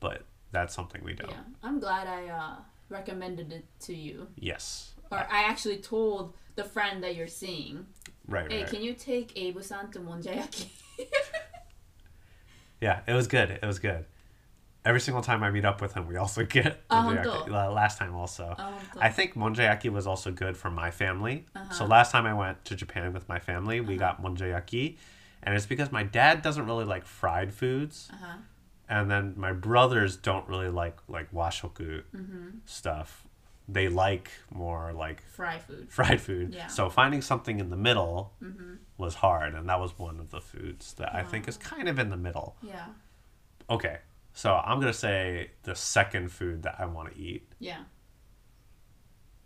[0.00, 1.30] but that's something we don't.
[1.30, 1.42] Yeah.
[1.62, 2.56] I'm glad I uh,
[2.88, 4.26] recommended it to you.
[4.36, 4.94] Yes.
[5.10, 7.86] Or I, actually told the friend that you're seeing.
[8.28, 8.50] Right.
[8.50, 8.70] Hey, right.
[8.70, 10.68] can you take Abu-san to Monjayaki?
[12.80, 13.50] Yeah, it was good.
[13.50, 14.06] It was good.
[14.84, 17.48] Every single time I meet up with him, we also get monjayaki.
[17.50, 18.56] Last time also.
[18.98, 21.44] I think monjayaki was also good for my family.
[21.54, 21.72] Uh-huh.
[21.72, 24.96] So last time I went to Japan with my family, we got monjayaki,
[25.42, 28.36] and it's because my dad doesn't really like fried foods, uh-huh.
[28.88, 32.48] and then my brothers don't really like like washoku Mm-hmm.
[32.64, 33.26] stuff.
[33.72, 36.52] They like more like fry food fried food.
[36.54, 36.62] Yeah.
[36.62, 36.70] Mm-hmm.
[36.70, 38.32] So finding something in the middle
[38.98, 41.98] was hard, and that was one of the foods that I think is kind of
[41.98, 42.56] in the middle.
[42.62, 42.86] yeah
[43.68, 43.98] Okay,
[44.32, 47.84] so I'm gonna say the second food that I want to eat yeah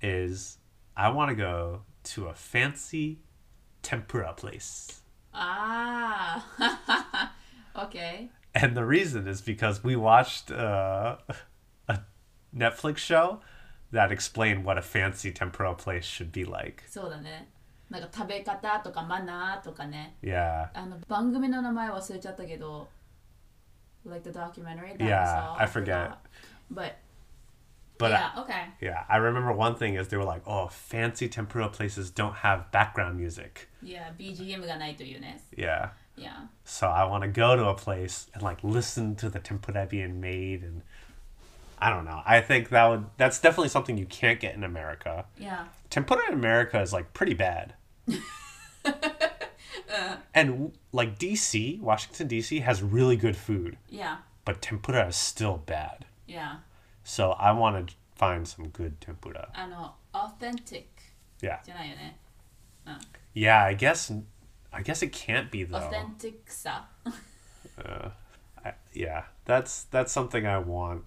[0.01, 0.59] is
[0.97, 3.21] I want to go to a fancy
[3.83, 5.01] tempura place.
[5.33, 7.33] ah
[7.77, 11.17] okay And the reason is because we watched uh,
[11.89, 12.01] a
[12.57, 13.41] Netflix show
[13.94, 16.84] that explained what a fancy tempura place should be like.
[16.88, 17.50] そうだね
[17.90, 20.70] なんか食べ方とかマナーとかね Yeah.
[20.74, 22.88] あの番組の名前忘れちゃったけど
[24.06, 26.10] like the documentary that Yeah, I I saw forget.
[26.10, 26.18] forgot.
[26.72, 26.94] but
[27.98, 31.28] But yeah I, okay yeah, I remember one thing is they were like, "Oh, fancy
[31.28, 35.90] tempura places don't have background music." yeah BGM がないというね Yeah.
[36.16, 39.86] yeah So I want to go to a place and like listen to the tempura
[39.88, 40.82] being made and
[41.85, 42.23] I don't know.
[42.25, 45.27] I think that would that's definitely something you can't get in America.
[45.39, 45.67] Yeah.
[45.91, 47.75] Tempura in America is like pretty bad.
[48.87, 48.93] uh,
[50.35, 53.77] and like DC, Washington DC has really good food.
[53.91, 54.17] Yeah.
[54.47, 56.07] But tempura is still bad.
[56.27, 56.57] Yeah.
[57.03, 59.51] So I want to find some good tempura.
[59.55, 60.89] I know, authentic.
[61.43, 61.59] Yeah.
[63.35, 64.11] Yeah, I guess
[64.73, 65.77] I guess it can't be though.
[65.77, 66.85] Authentic sa.
[67.85, 68.09] uh,
[68.95, 71.05] yeah, that's that's something I want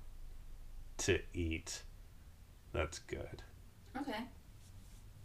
[0.98, 1.84] to eat
[2.78, 3.42] that's good.
[4.00, 4.26] Okay.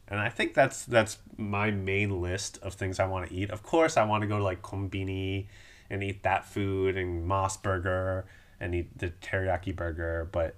[0.08, 3.50] And I think that's that's my main list of things I want to eat.
[3.50, 5.46] Of course, I want to go to like Kombini
[5.90, 8.26] and eat that food and MOS Burger
[8.58, 10.56] and eat the teriyaki burger, but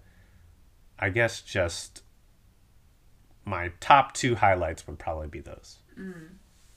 [0.99, 2.03] I guess just
[3.45, 5.79] my top two highlights would probably be those.
[5.99, 6.29] Mm.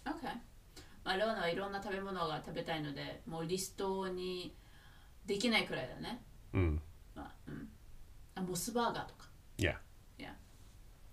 [0.08, 0.34] Okay.
[1.04, 4.54] まあ、レオナはいろんな食べ物が食べたいので、もうリストに
[5.26, 6.21] できないくらいだね。
[6.54, 6.82] うん。
[7.15, 7.69] まあ、うん。
[8.37, 9.75] あモスバーガーとか Yeah.
[10.18, 10.33] Yeah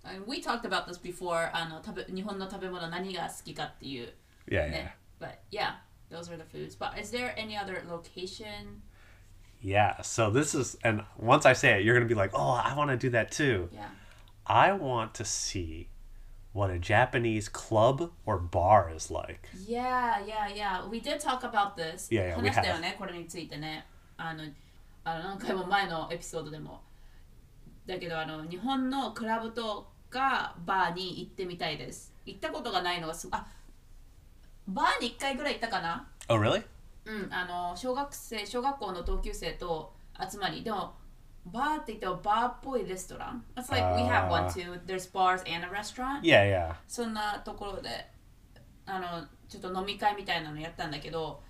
[0.03, 4.13] And we talked about this before あの食べ日本の食べ物何が好きかっていう
[4.47, 4.71] Yeah, yeah.
[4.71, 5.75] ね But yeah
[6.09, 8.81] those are the foods But is there any other location
[9.61, 10.01] Yeah.
[10.01, 12.73] So this is and once I say it, you're going to be like, "Oh, I
[12.77, 13.89] want to do that too." Yeah
[14.49, 15.89] I want to see
[16.53, 19.47] what a Japanese club or bar is like.
[19.67, 20.87] Yeah, yeah, yeah.
[20.87, 22.07] We did talk about this.
[22.09, 23.85] Yeah, yeah, we 話したよね、これについてね。
[24.17, 24.43] あの、
[25.03, 26.81] あの何回も前のエピソードでも。
[27.86, 32.12] だけど、あの、日本のクラブとかバーに行ってみたいです。
[32.24, 33.46] 行ったことがないのがすあ、
[34.66, 36.64] バーに1回ぐらい行ったかな？Oh, really?
[37.06, 39.92] うん、あの、小学生、小学校の同級生と
[40.30, 40.62] 集まり。
[40.64, 40.94] でも、
[41.46, 43.44] バーって言ってもバーっぽいレストラン。
[43.56, 44.80] It's like we have one あ too.
[44.86, 46.22] There's bars and a restaurant.
[46.22, 46.74] Yeah, yeah.
[46.88, 47.90] そんなところで
[48.86, 51.42] あのちょっと飲み会みたいなのやったんだけど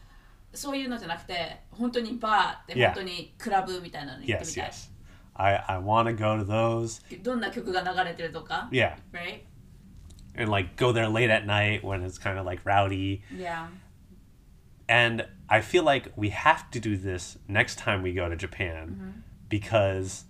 [0.53, 4.91] そういうのじゃなくて本当にバーって.本当にクラブみたいなのに行ってみ Yes, たい、yes.
[5.36, 7.02] I I want to go to those.
[7.24, 8.96] どんな曲が流れてるとか Yeah.
[9.14, 9.42] right?
[10.36, 13.22] And like go there late at night when it's kind of like rowdy.
[13.36, 13.68] Yeah
[14.88, 19.24] And I feel like we have to do this next time we go to Japan
[19.50, 20.26] because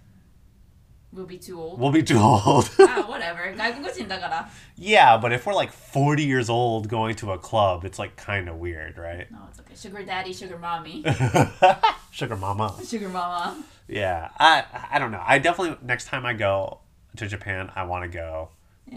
[1.11, 2.65] will be too old we'll be too old.
[2.79, 7.83] あ whatever 外国人だから yeah, but if we're like 40 years old going to a club,
[7.83, 9.27] it's like kind of weird, right?
[9.31, 11.03] No it's okay sugar daddy sugar mommy
[12.11, 12.75] Sugar mama.
[12.85, 13.55] sugar mama
[13.87, 15.23] Yeah, I I don't know.
[15.25, 16.79] I definitely next time I go
[17.17, 18.49] to Japan, I want to go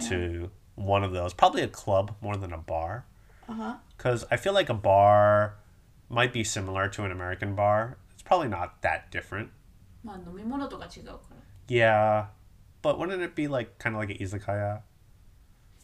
[0.09, 1.33] to one of those.
[1.35, 3.05] Probably a club more than a bar.
[3.49, 5.55] uh-huh Because I feel like a bar
[6.09, 7.97] might be similar to an American bar.
[8.13, 9.49] It's probably not that different.
[10.05, 11.19] まあ飲み物とか違うから
[11.69, 12.27] Yeah,
[12.83, 14.81] but wouldn't it be like kind of like an izakaya?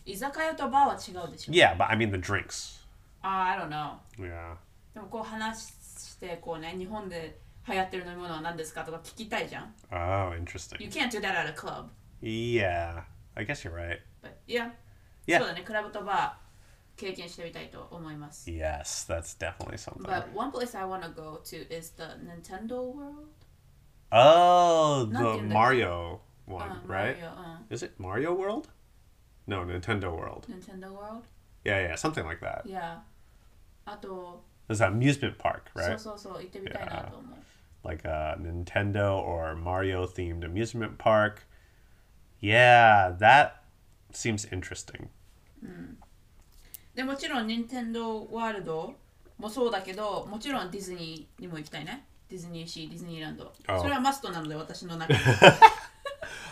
[0.04, 2.80] 居酒屋とバーは違うでしょ Yeah, but I mean the drinks.
[3.22, 4.56] ああ I don't know Yeah.
[4.94, 7.38] でもこう話してこうね日本で
[7.68, 10.82] 流行ってる飲み物は何ですかとか聞きたいじゃん Oh, interesting.
[10.82, 11.88] You can't do that at a club
[12.22, 13.02] Yeah,
[13.36, 14.00] I guess you're right.
[14.22, 14.70] but yeah,
[15.26, 15.38] Yeah.
[15.38, 20.02] そうだねクラブとバー経験してみたいと思います Yes, that's definitely something.
[20.02, 23.28] But one place I want to go to is the Nintendo World
[24.10, 27.16] oh, Not the in the- Mario one, うん right?
[27.18, 28.68] Mario うん Is it Mario World?
[29.46, 30.46] No, Nintendo World.
[30.48, 31.22] Nintendo World
[31.64, 32.62] Yeah, yeah, something like that.
[32.66, 32.98] Yeah
[33.84, 35.98] あと There's an amusement park, そう right?
[35.98, 37.38] そうそう行ってみたいなと思う
[37.83, 41.45] Like a Nintendo or Mario themed amusement park.
[42.39, 43.63] Yeah, that
[44.13, 45.09] seems interesting.
[46.95, 48.93] でもちろん Nintendo ワールド
[49.37, 53.79] もそうだけどもちろんディズニーにも行きたいねディズニーシーディズニーランド Oh.
[53.81, 55.19] それはマストなので私の中で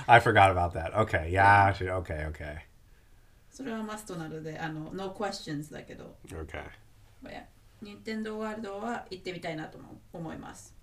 [0.07, 0.93] I forgot about that.
[0.93, 2.57] Okay, yeah, actually, okay, okay,
[3.51, 6.63] それはマストなのであの No questions だけど okay.
[7.23, 7.43] But yeah
[7.81, 10.73] 任天堂ワールドは行ってみたいなとも思います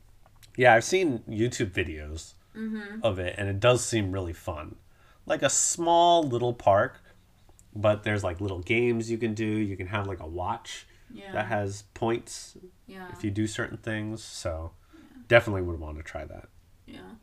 [0.57, 2.33] Yeah, I've seen YouTube videos
[3.01, 4.75] of it, and it does seem really fun.
[5.25, 7.01] Like a small little park,
[7.75, 9.45] but there's like little games you can do.
[9.45, 11.31] You can have like a watch Yeah.
[11.33, 12.57] that has points
[12.87, 14.23] Yeah if you do certain things.
[14.23, 14.71] So
[15.27, 16.49] definitely would want to try that.
[16.87, 17.17] Yeah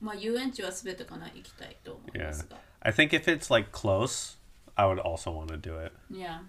[0.00, 2.32] まあ遊園地は全てかな行きたいと思いま Yeah.
[2.32, 4.36] すが I think if it's like close,
[4.76, 5.92] I would also want to do it.
[6.12, 6.42] Yeah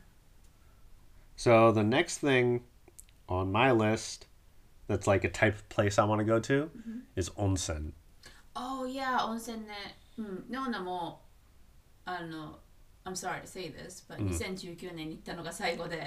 [1.35, 2.61] So the next thing
[3.27, 4.27] on my list
[4.88, 6.68] that's like a type of place I want to go to
[7.16, 7.92] is onsen.
[8.54, 9.74] Oh yeah 温泉ね
[10.18, 11.20] うんノーナも
[12.04, 12.58] あの
[13.04, 16.04] I'm sorry to say this but 2019年に行ったのが最後で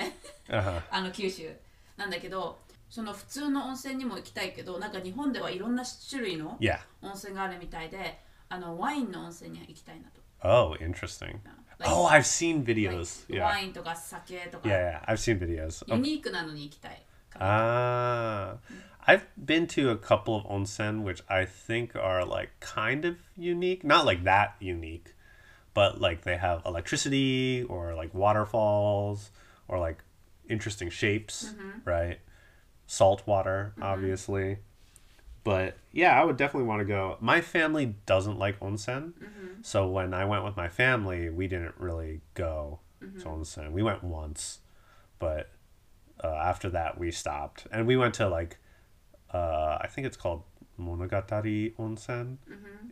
[0.49, 0.81] Uh-huh.
[0.91, 1.51] あの九州
[1.97, 2.57] なんだけど
[2.89, 6.57] その普通の温泉にも行きたいけどなんか日本ではいろんな種類の.
[7.01, 8.17] 温泉があるみたいで
[8.49, 10.21] あのワインの温泉に行きたいなと。
[10.43, 11.39] Oh, interesting.
[11.79, 13.25] Like- Oh, I've seen like videos.
[13.41, 13.65] ワ Yeah.
[13.65, 15.05] インとか酒とか Yeah, yeah.
[15.05, 15.83] I've seen videos.
[15.93, 17.03] ユニークなのに行きたい。
[17.39, 18.57] Ah.
[19.07, 23.85] I've been to a couple of onsen which I think are like kind of unique.
[23.85, 25.15] Not like that unique,
[25.73, 29.31] but like they have electricity or like waterfalls
[29.69, 30.03] or like
[30.49, 31.89] interesting shapes, mm-hmm.
[31.89, 32.19] right?
[32.85, 33.83] Salt water, mm-hmm.
[33.83, 34.57] obviously.
[35.45, 37.15] But yeah, I would definitely want to go.
[37.21, 39.13] My family doesn't like onsen.
[39.13, 39.61] Mm-hmm.
[39.61, 43.71] So when I went with my family, we didn't really go to onsen.
[43.71, 44.59] We went once,
[45.19, 45.49] but
[46.23, 48.57] uh, after that we stopped and we went to like
[49.33, 50.43] uh, I think it's called
[50.79, 52.37] Monogatari Onsen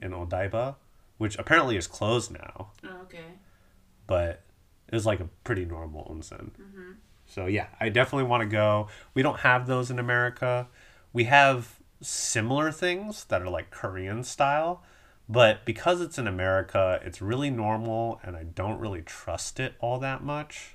[0.02, 0.76] in Odaiba,
[1.18, 3.18] which apparently is closed now, あ OK。
[4.08, 4.42] but
[4.88, 6.52] it was like a pretty normal onsen.
[7.26, 8.88] So yeah, I definitely want to go.
[9.14, 10.68] We don't have those in America.
[11.14, 14.84] We have similar things that are like Korean style,
[15.28, 19.98] but because it's in America, it's really normal and I don't really trust it all
[20.00, 20.75] that much.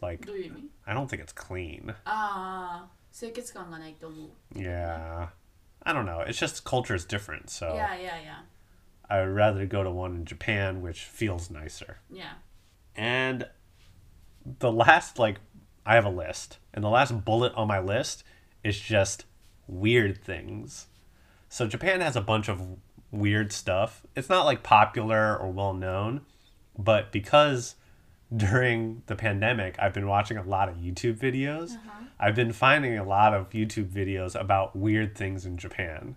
[0.00, 1.90] Like どういう意味 I don't think it's clean.
[2.04, 4.30] ああ、清潔感がないと思う。
[4.54, 5.28] Yeah.
[5.82, 6.26] I don't know.
[6.26, 7.48] It's just culture is different.
[7.48, 8.44] So いやいやいや。
[9.08, 11.96] I would rather go to one in Japan, which feels nicer.
[12.10, 12.38] いや。
[12.96, 13.48] And
[14.46, 15.40] the last, like,
[15.84, 18.24] I have a list, and the last bullet on my list
[18.62, 19.26] is just
[19.66, 20.86] weird things.
[21.48, 22.78] So Japan has a bunch of
[23.10, 24.02] weird stuff.
[24.16, 26.22] It's not like popular or well known,
[26.78, 27.76] but because
[28.34, 31.76] during the pandemic, I've been watching a lot of YouTube videos.
[32.18, 36.16] I've been finding a lot of YouTube videos about weird things in Japan.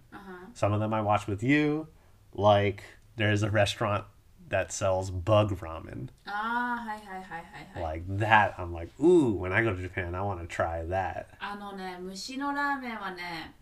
[0.54, 1.88] Some of them I watched with you,
[2.34, 2.84] like
[3.18, 4.06] there's a restaurant
[4.50, 6.10] that sells bug ramen.
[6.26, 8.00] ああ、はいはいはいはいはい。
[8.00, 11.26] Like that, I'm like, ooh, when I go to Japan, I want to try that.
[11.40, 13.54] あのね、虫のラーメンはね、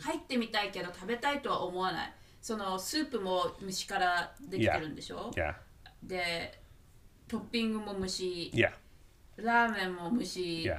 [0.00, 2.12] 入ってみたいけど食べたいとは思わない。
[2.42, 5.54] そのスープも虫からできてるんでしょ Yeah,
[6.02, 6.57] で、
[7.29, 8.71] トッピングも無視 Yeah.
[9.37, 10.69] ラーメンも無視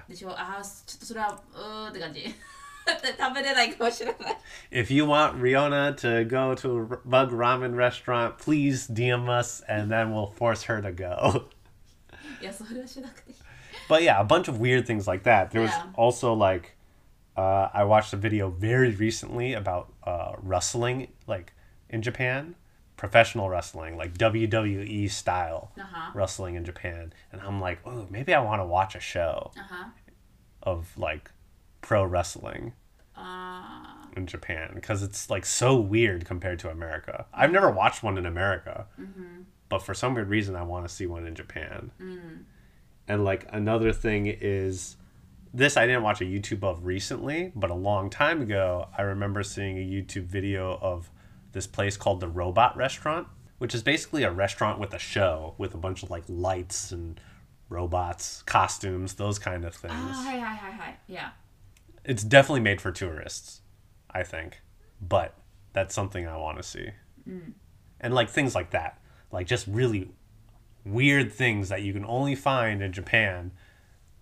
[4.71, 9.91] If you want Leona to go to a Bug Ramen restaurant, please DM us and
[9.91, 11.47] then we'll force her to go.
[12.41, 13.37] いやそれはしなくていい
[13.89, 15.51] But yeah, a bunch of weird things like that.
[15.51, 15.87] There was Yeah.
[15.95, 16.77] also like,
[17.37, 21.53] uh, I watched a video very recently about uh, rustling, like
[21.89, 22.55] in Japan
[23.01, 26.11] professional wrestling, like WWE style uh-huh.
[26.13, 27.15] wrestling in Japan.
[27.33, 29.89] And I'm like, oh, maybe I want to watch a show uh-huh.
[30.63, 31.31] of like
[31.81, 32.75] pro wrestling
[33.17, 34.05] uh...
[34.15, 37.25] in Japan because it's like so weird compared to America.
[37.33, 37.79] I've never mm-hmm.
[37.79, 39.45] watched one in America, mm-hmm.
[39.71, 41.93] but for some weird reason, I want to see one in Japan.
[41.99, 42.43] Mm.
[43.09, 44.99] And like another thing is
[45.55, 49.43] this I didn't watch a YouTube of recently, but a long time ago, I remember
[49.43, 51.11] seeing a YouTube video of
[51.53, 53.29] this place called the Robot Restaurant,
[53.59, 57.21] which is basically a restaurant with a show with a bunch of like lights and
[57.69, 60.17] robots, costumes, those kind of ah, things.
[60.17, 60.97] Oh, hi, hi, hi, hi.
[61.07, 61.31] Yeah.
[62.05, 63.61] It's definitely made for tourists,
[64.11, 64.61] I think.
[65.01, 65.35] But
[65.73, 66.91] that's something I want to see.
[67.29, 67.53] Mm.
[68.01, 70.11] And like things like that, like just really
[70.85, 73.53] weird things that you can only find in Japan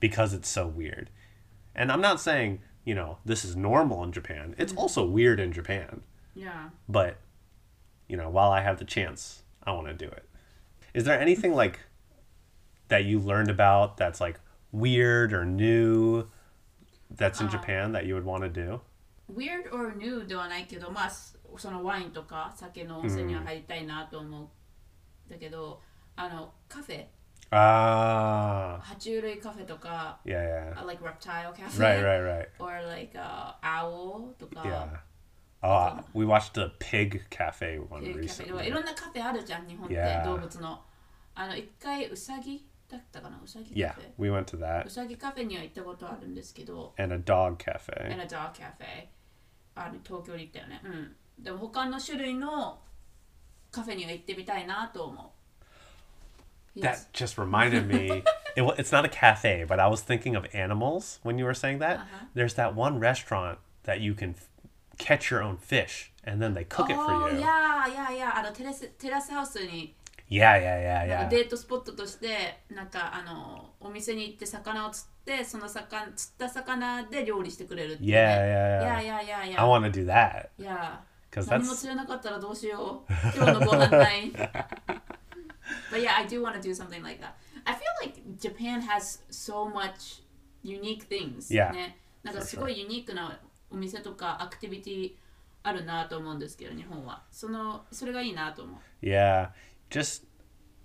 [0.01, 1.11] because it's so weird.
[1.75, 4.55] And I'm not saying, you know, this is normal in Japan.
[4.59, 4.79] It's mm.
[4.79, 6.03] also weird in Japan.
[6.38, 7.18] Yeah But,
[8.08, 10.28] you know, while I have the chance, I want to do it.
[10.94, 11.80] Is there anything like
[12.90, 14.40] that you learned about that's like
[14.72, 16.28] weird or new
[17.10, 18.82] that's in Japan that you would want to do?
[19.28, 24.48] Weird or new ではないけどまあそそのワインとか酒の温泉には入りたいなと思う、
[25.32, 25.82] だけど
[26.16, 27.06] あのカフェ
[27.52, 30.82] Ah, 爬虫類カフェとか yeah, yeah.
[30.82, 32.48] uh, like reptile cafe Right, right, right.
[32.58, 35.04] or like uh, owl とか
[35.62, 36.00] Yeah.
[36.02, 38.68] Oh, we watched the pig cafe one っていうカフェでも recently.
[38.68, 40.26] いろんなカフェあるじゃん日本って Yeah.
[40.26, 40.82] 動物の
[41.36, 44.90] あの一回ウサギだったかなウサギカ Yeah, フェ we went to ウ that.
[44.90, 47.94] サギカフェには行ったことあるんですけど And a dog cafe.
[48.12, 49.08] and a dog cafe
[49.76, 52.80] ある東京に行ったよねうんでも他の種類の
[53.72, 55.34] カフェには行ってみたいなと思
[56.76, 57.08] う That Yes.
[57.14, 58.24] just reminded me.
[58.56, 61.54] it, wa- it's not a cafe, but I was thinking of animals when you were
[61.54, 61.98] saying that.
[62.00, 62.26] Uh-huh.
[62.34, 64.50] There's that one restaurant that you can f-
[64.99, 67.39] catch your own fish and then they cook it for Oh, you.
[67.41, 68.37] yeah, yeah, yeah.
[68.39, 69.95] あのテラステラスハウスに
[70.31, 71.29] Yeah, yeah, yeah, yeah.
[71.31, 78.13] デートスポットとしてなんかあのお店に行って魚を釣ってその魚釣った魚で料理してくれるってね。
[78.13, 79.23] Yeah, yeah, yeah.
[79.23, 79.61] Yeah, yeah, yeah, yeah.
[79.63, 80.51] I want to do that.
[80.59, 80.99] Yeah.
[81.31, 83.13] Because 何も that's 釣れなかったらどうしよう。
[83.37, 84.31] 今日のご飯ない。
[85.91, 87.33] But yeah, I do want to do something like that.
[87.65, 90.23] I feel like Japan has so much
[90.63, 91.51] unique things.
[91.51, 91.97] Yeah, ね。
[92.23, 93.39] なんかすごいユニークな
[93.70, 95.12] お店とかアクティビティ
[95.64, 97.24] あるなと思うんですけど、日本は。
[97.32, 99.06] そのそれがいいなと思う。
[99.06, 99.50] Yeah,
[99.90, 100.26] just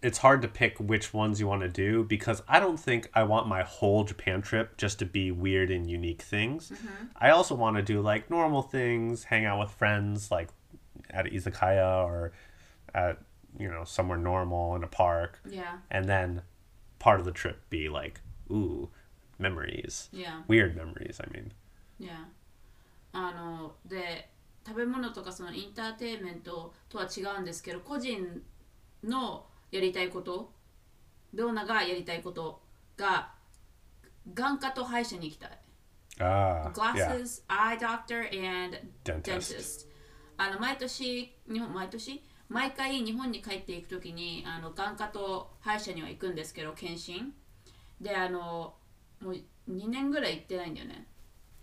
[0.00, 3.24] it's hard to pick which ones you want to do because I don't think I
[3.24, 6.72] want my whole Japan trip just to be weird and unique things.
[7.16, 10.50] I also want to do like normal things, hang out with friends like
[11.10, 12.32] at izakaya or
[12.94, 13.18] at
[13.58, 15.78] you know somewhere normal in a park, Yeah.
[15.90, 16.42] and then
[17.00, 18.20] part of the trip be like
[18.52, 18.90] ooh
[19.38, 20.42] memories, Yeah.
[20.46, 21.20] weird memories.
[21.20, 21.52] I mean,
[21.98, 22.24] Yeah.
[23.13, 24.29] あので
[24.65, 28.41] 食べ物とかそのインターテインメントとは違うんですけど個人
[29.03, 30.51] のやりたいこと
[31.33, 32.61] ドーナがやりたいこと
[32.97, 33.31] が
[34.33, 35.59] 眼科と歯医者に行きたい。
[36.19, 39.23] ah, yeah, Glasses, eye doctor and Dentist.
[39.23, 39.87] dentist.
[40.37, 42.23] あの毎年日本毎年？
[42.49, 47.33] 毎回日本に帰っていくときにあの眼科と歯医者には行くんですけど検診。
[47.99, 48.75] であの
[49.21, 49.33] もう
[49.69, 51.07] 2年ぐらい行ってないんだよね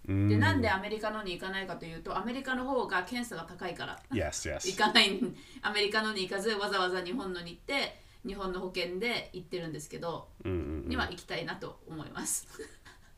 [0.07, 5.21] でなんでアメリカのに行かないかというとアメリカの方が検査が高いから yes, 行 yes, かない
[5.63, 12.47] アメリカのに行かずわざわざ日本のに行って日本の保険で行ってるんですけど、には行きたいなと思います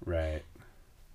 [0.06, 0.42] right.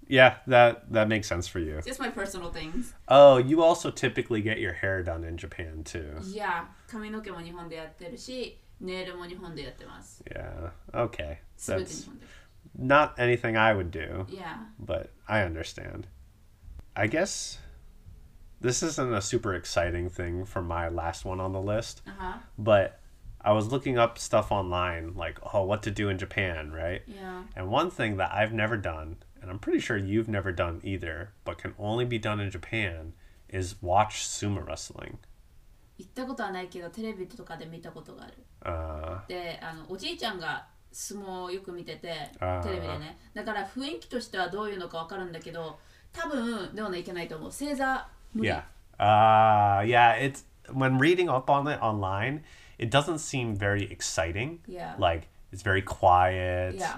[0.09, 1.79] Yeah, that that makes sense for you.
[1.85, 6.21] just my personal things Oh, you also typically get your hair done in Japan too.
[6.23, 10.71] いや髪の毛も日本でやってるしネイルも日本でやってます Yeah.
[10.93, 11.37] Okay.
[12.78, 16.06] not anything I would do, いや but I understand.
[16.94, 17.58] I guess
[18.60, 22.98] this isn't a super exciting thing for my last one on the list, あは but
[23.44, 27.02] I was looking up stuff online like, oh, what to do in Japan, right?
[27.08, 30.80] いや And one thing that I've never done, and I'm pretty sure you've never done
[30.84, 33.14] either, but can only be done in Japan,
[33.48, 35.18] is watch sumo wrestling.
[35.98, 38.34] 行ったことはないけどテレビとかで見たことがある
[38.64, 40.66] Uh, であのおじいちゃんが
[40.99, 42.07] 相撲をよく見てて
[42.63, 45.77] テレビでねだから雰囲気としてはどういうのか分かるんだけど
[46.11, 48.63] 多分でもねいけないと思う正座無理 yeah.
[48.99, 50.43] Uh, yeah, it's
[50.73, 52.41] when reading up on it online,
[52.79, 54.57] it doesn't seem very exciting.
[54.67, 54.95] Yeah.
[54.97, 56.97] Like it's very quiet Yeah.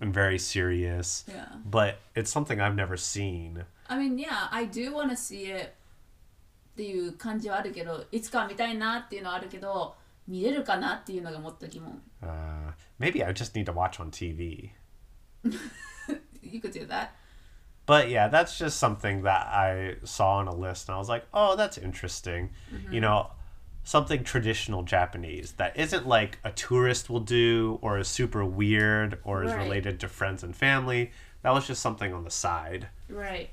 [0.00, 1.26] and very serious.
[1.28, 1.44] Yeah.
[1.66, 3.62] But it's something I've never seen.
[3.90, 5.74] I mean, yeah, I do want to see it
[6.72, 9.94] っていう感じはあるけど、いつか見たいなっていうのはあるけど、
[10.27, 12.01] 見れるかなっていうのがもっと疑問。
[12.21, 14.71] Uh, maybe I just need to watch on TV.
[16.41, 17.09] You could do that.
[17.85, 21.25] But yeah, that's just something that I saw on a list and I was like,
[21.33, 22.51] oh, that's interesting.
[22.89, 23.31] You know,
[23.83, 29.43] something traditional Japanese that isn't like a tourist will do or is super weird or
[29.43, 29.59] is Right.
[29.63, 31.11] related to friends and family.
[31.41, 33.49] That was just something on the side Right.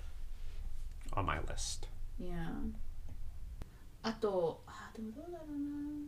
[1.12, 1.88] on my list.
[2.20, 2.47] Yeah.
[4.03, 6.07] あと、あでもどうだろうな。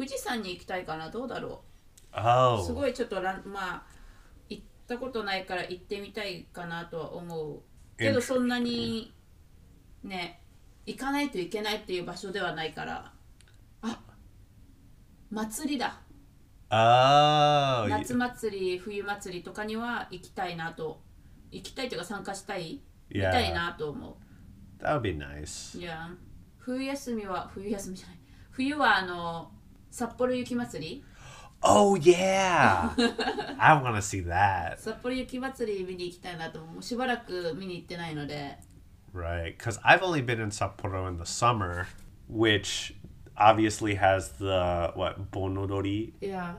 [0.00, 2.16] 富士山に行きたいかな、どうだろう。
[2.64, 3.82] す Oh, ごいちょっとまあ、
[4.48, 7.60] 行っったことないから行ってみたいかなとは思う。
[7.96, 9.14] けど Int- そんなに
[10.02, 10.42] ね
[10.86, 13.12] 行かないといけないっていう場所ではないから。
[13.82, 14.00] あ
[15.30, 16.00] 祭りだ。
[16.72, 21.00] Oh, 夏祭り冬祭りとかには行きたいなと
[21.52, 22.80] 行きたいというか参加したい？
[23.10, 23.30] 見 Yeah.
[23.32, 24.16] たいなと思
[24.80, 25.76] that would be nice.
[25.78, 26.10] ういや
[26.58, 28.18] 冬休みは冬休みじゃない。
[28.50, 29.52] 冬はあの
[29.91, 31.03] 札幌雪祭り
[31.61, 32.91] Oh yeah,
[33.57, 34.77] I want to see that.
[34.77, 38.57] 札幌雪祭り見に行きたいなと思うもうしばらく見に行ってないので
[39.13, 41.87] Right, because I've only been in Sapporo in the summer,
[42.29, 42.93] which
[43.37, 46.57] obviously has the what bonodori, いや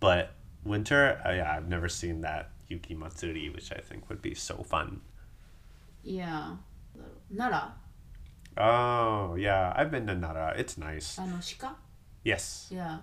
[0.00, 0.28] but
[0.64, 4.62] winter, uh, yeah, I've never seen that Yuki Matsuri, which I think would be so
[4.62, 5.00] fun.
[6.04, 6.56] いや
[7.36, 7.74] 奈
[8.56, 10.54] Oh yeah, I've been to Nara.
[10.56, 11.20] It's nice.
[11.20, 11.76] 良あの鹿
[12.26, 13.02] Yes, いや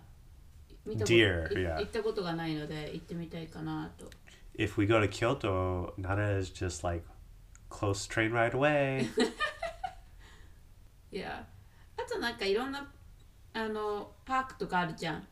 [0.86, 1.76] 見たこと Deer, い yeah.
[1.78, 4.10] 行ったことがないので行ってみたいかなと
[4.58, 7.06] if we go to Kyoto, Nara is just like
[7.70, 9.08] close train ride away.
[11.12, 11.46] いや
[11.98, 12.88] あとなんかいろんな
[13.54, 15.28] あのパークとかあるじゃん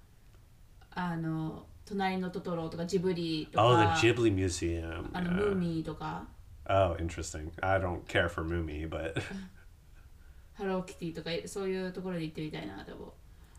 [0.91, 5.09] あの隣のトトロとかジブリとか oh, the Ghibli Museum.
[5.13, 5.33] あの yeah.
[5.33, 6.27] ムーミーとか
[6.69, 7.49] Oh, interesting.
[7.61, 9.13] I don't care for Mumi, but
[10.53, 13.11] ハローキティとかそういうところに行ってみたいなと思う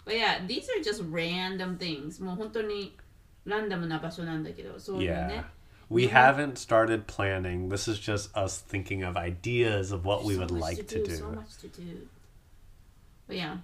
[0.06, 2.96] But yeah, these are just random things もう本当に
[3.46, 5.46] ランダムな場所なんだけどそういうね yeah.
[5.90, 7.70] We haven't started planning.
[7.70, 11.04] This is just us thinking of ideas of what we So would much like to
[11.04, 11.36] do, So do.
[11.36, 12.08] much to do.
[13.28, 13.58] But yeah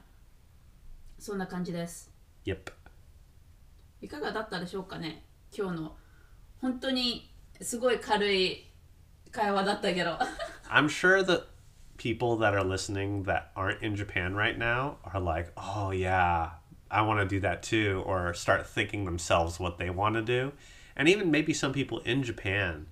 [1.18, 2.10] そんな感じです
[2.46, 2.72] Yep.
[4.02, 5.96] いかがだったでしょうかね今日の
[6.62, 7.30] 本当に
[7.62, 8.66] すごい軽い
[9.32, 10.18] 会話だったけど
[10.70, 11.44] I'm sure that
[11.99, 16.51] people that are listening that aren't in Japan right now are like, oh, yeah,
[16.91, 20.53] I want to do that too, or start thinking themselves what they want to do.
[20.97, 22.87] And even maybe some people in Japan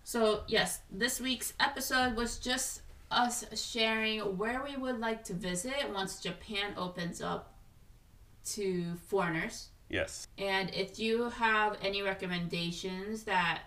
[0.03, 5.88] So, yes, this week's episode was just us sharing where we would like to visit
[5.93, 7.53] once Japan opens up
[8.56, 9.70] to foreigners.
[9.89, 10.28] Yes.
[10.38, 13.64] And if you have any recommendations that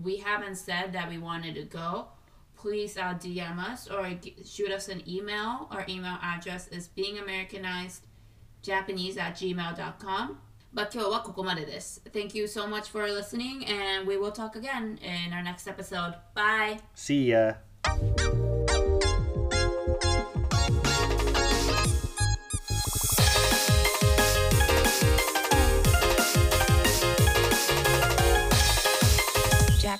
[0.00, 2.06] we haven't said that we wanted to go,
[2.56, 4.08] please uh, DM us or
[4.44, 5.66] shoot us an email.
[5.70, 10.38] Our email address is beingamericanizedjapanese at gmail.com.
[10.72, 10.94] But
[12.12, 16.14] Thank you so much for listening, and we will talk again in our next episode.
[16.34, 16.80] Bye.
[16.94, 17.54] See ya.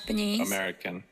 [0.09, 0.41] Japanese.
[0.41, 1.05] American.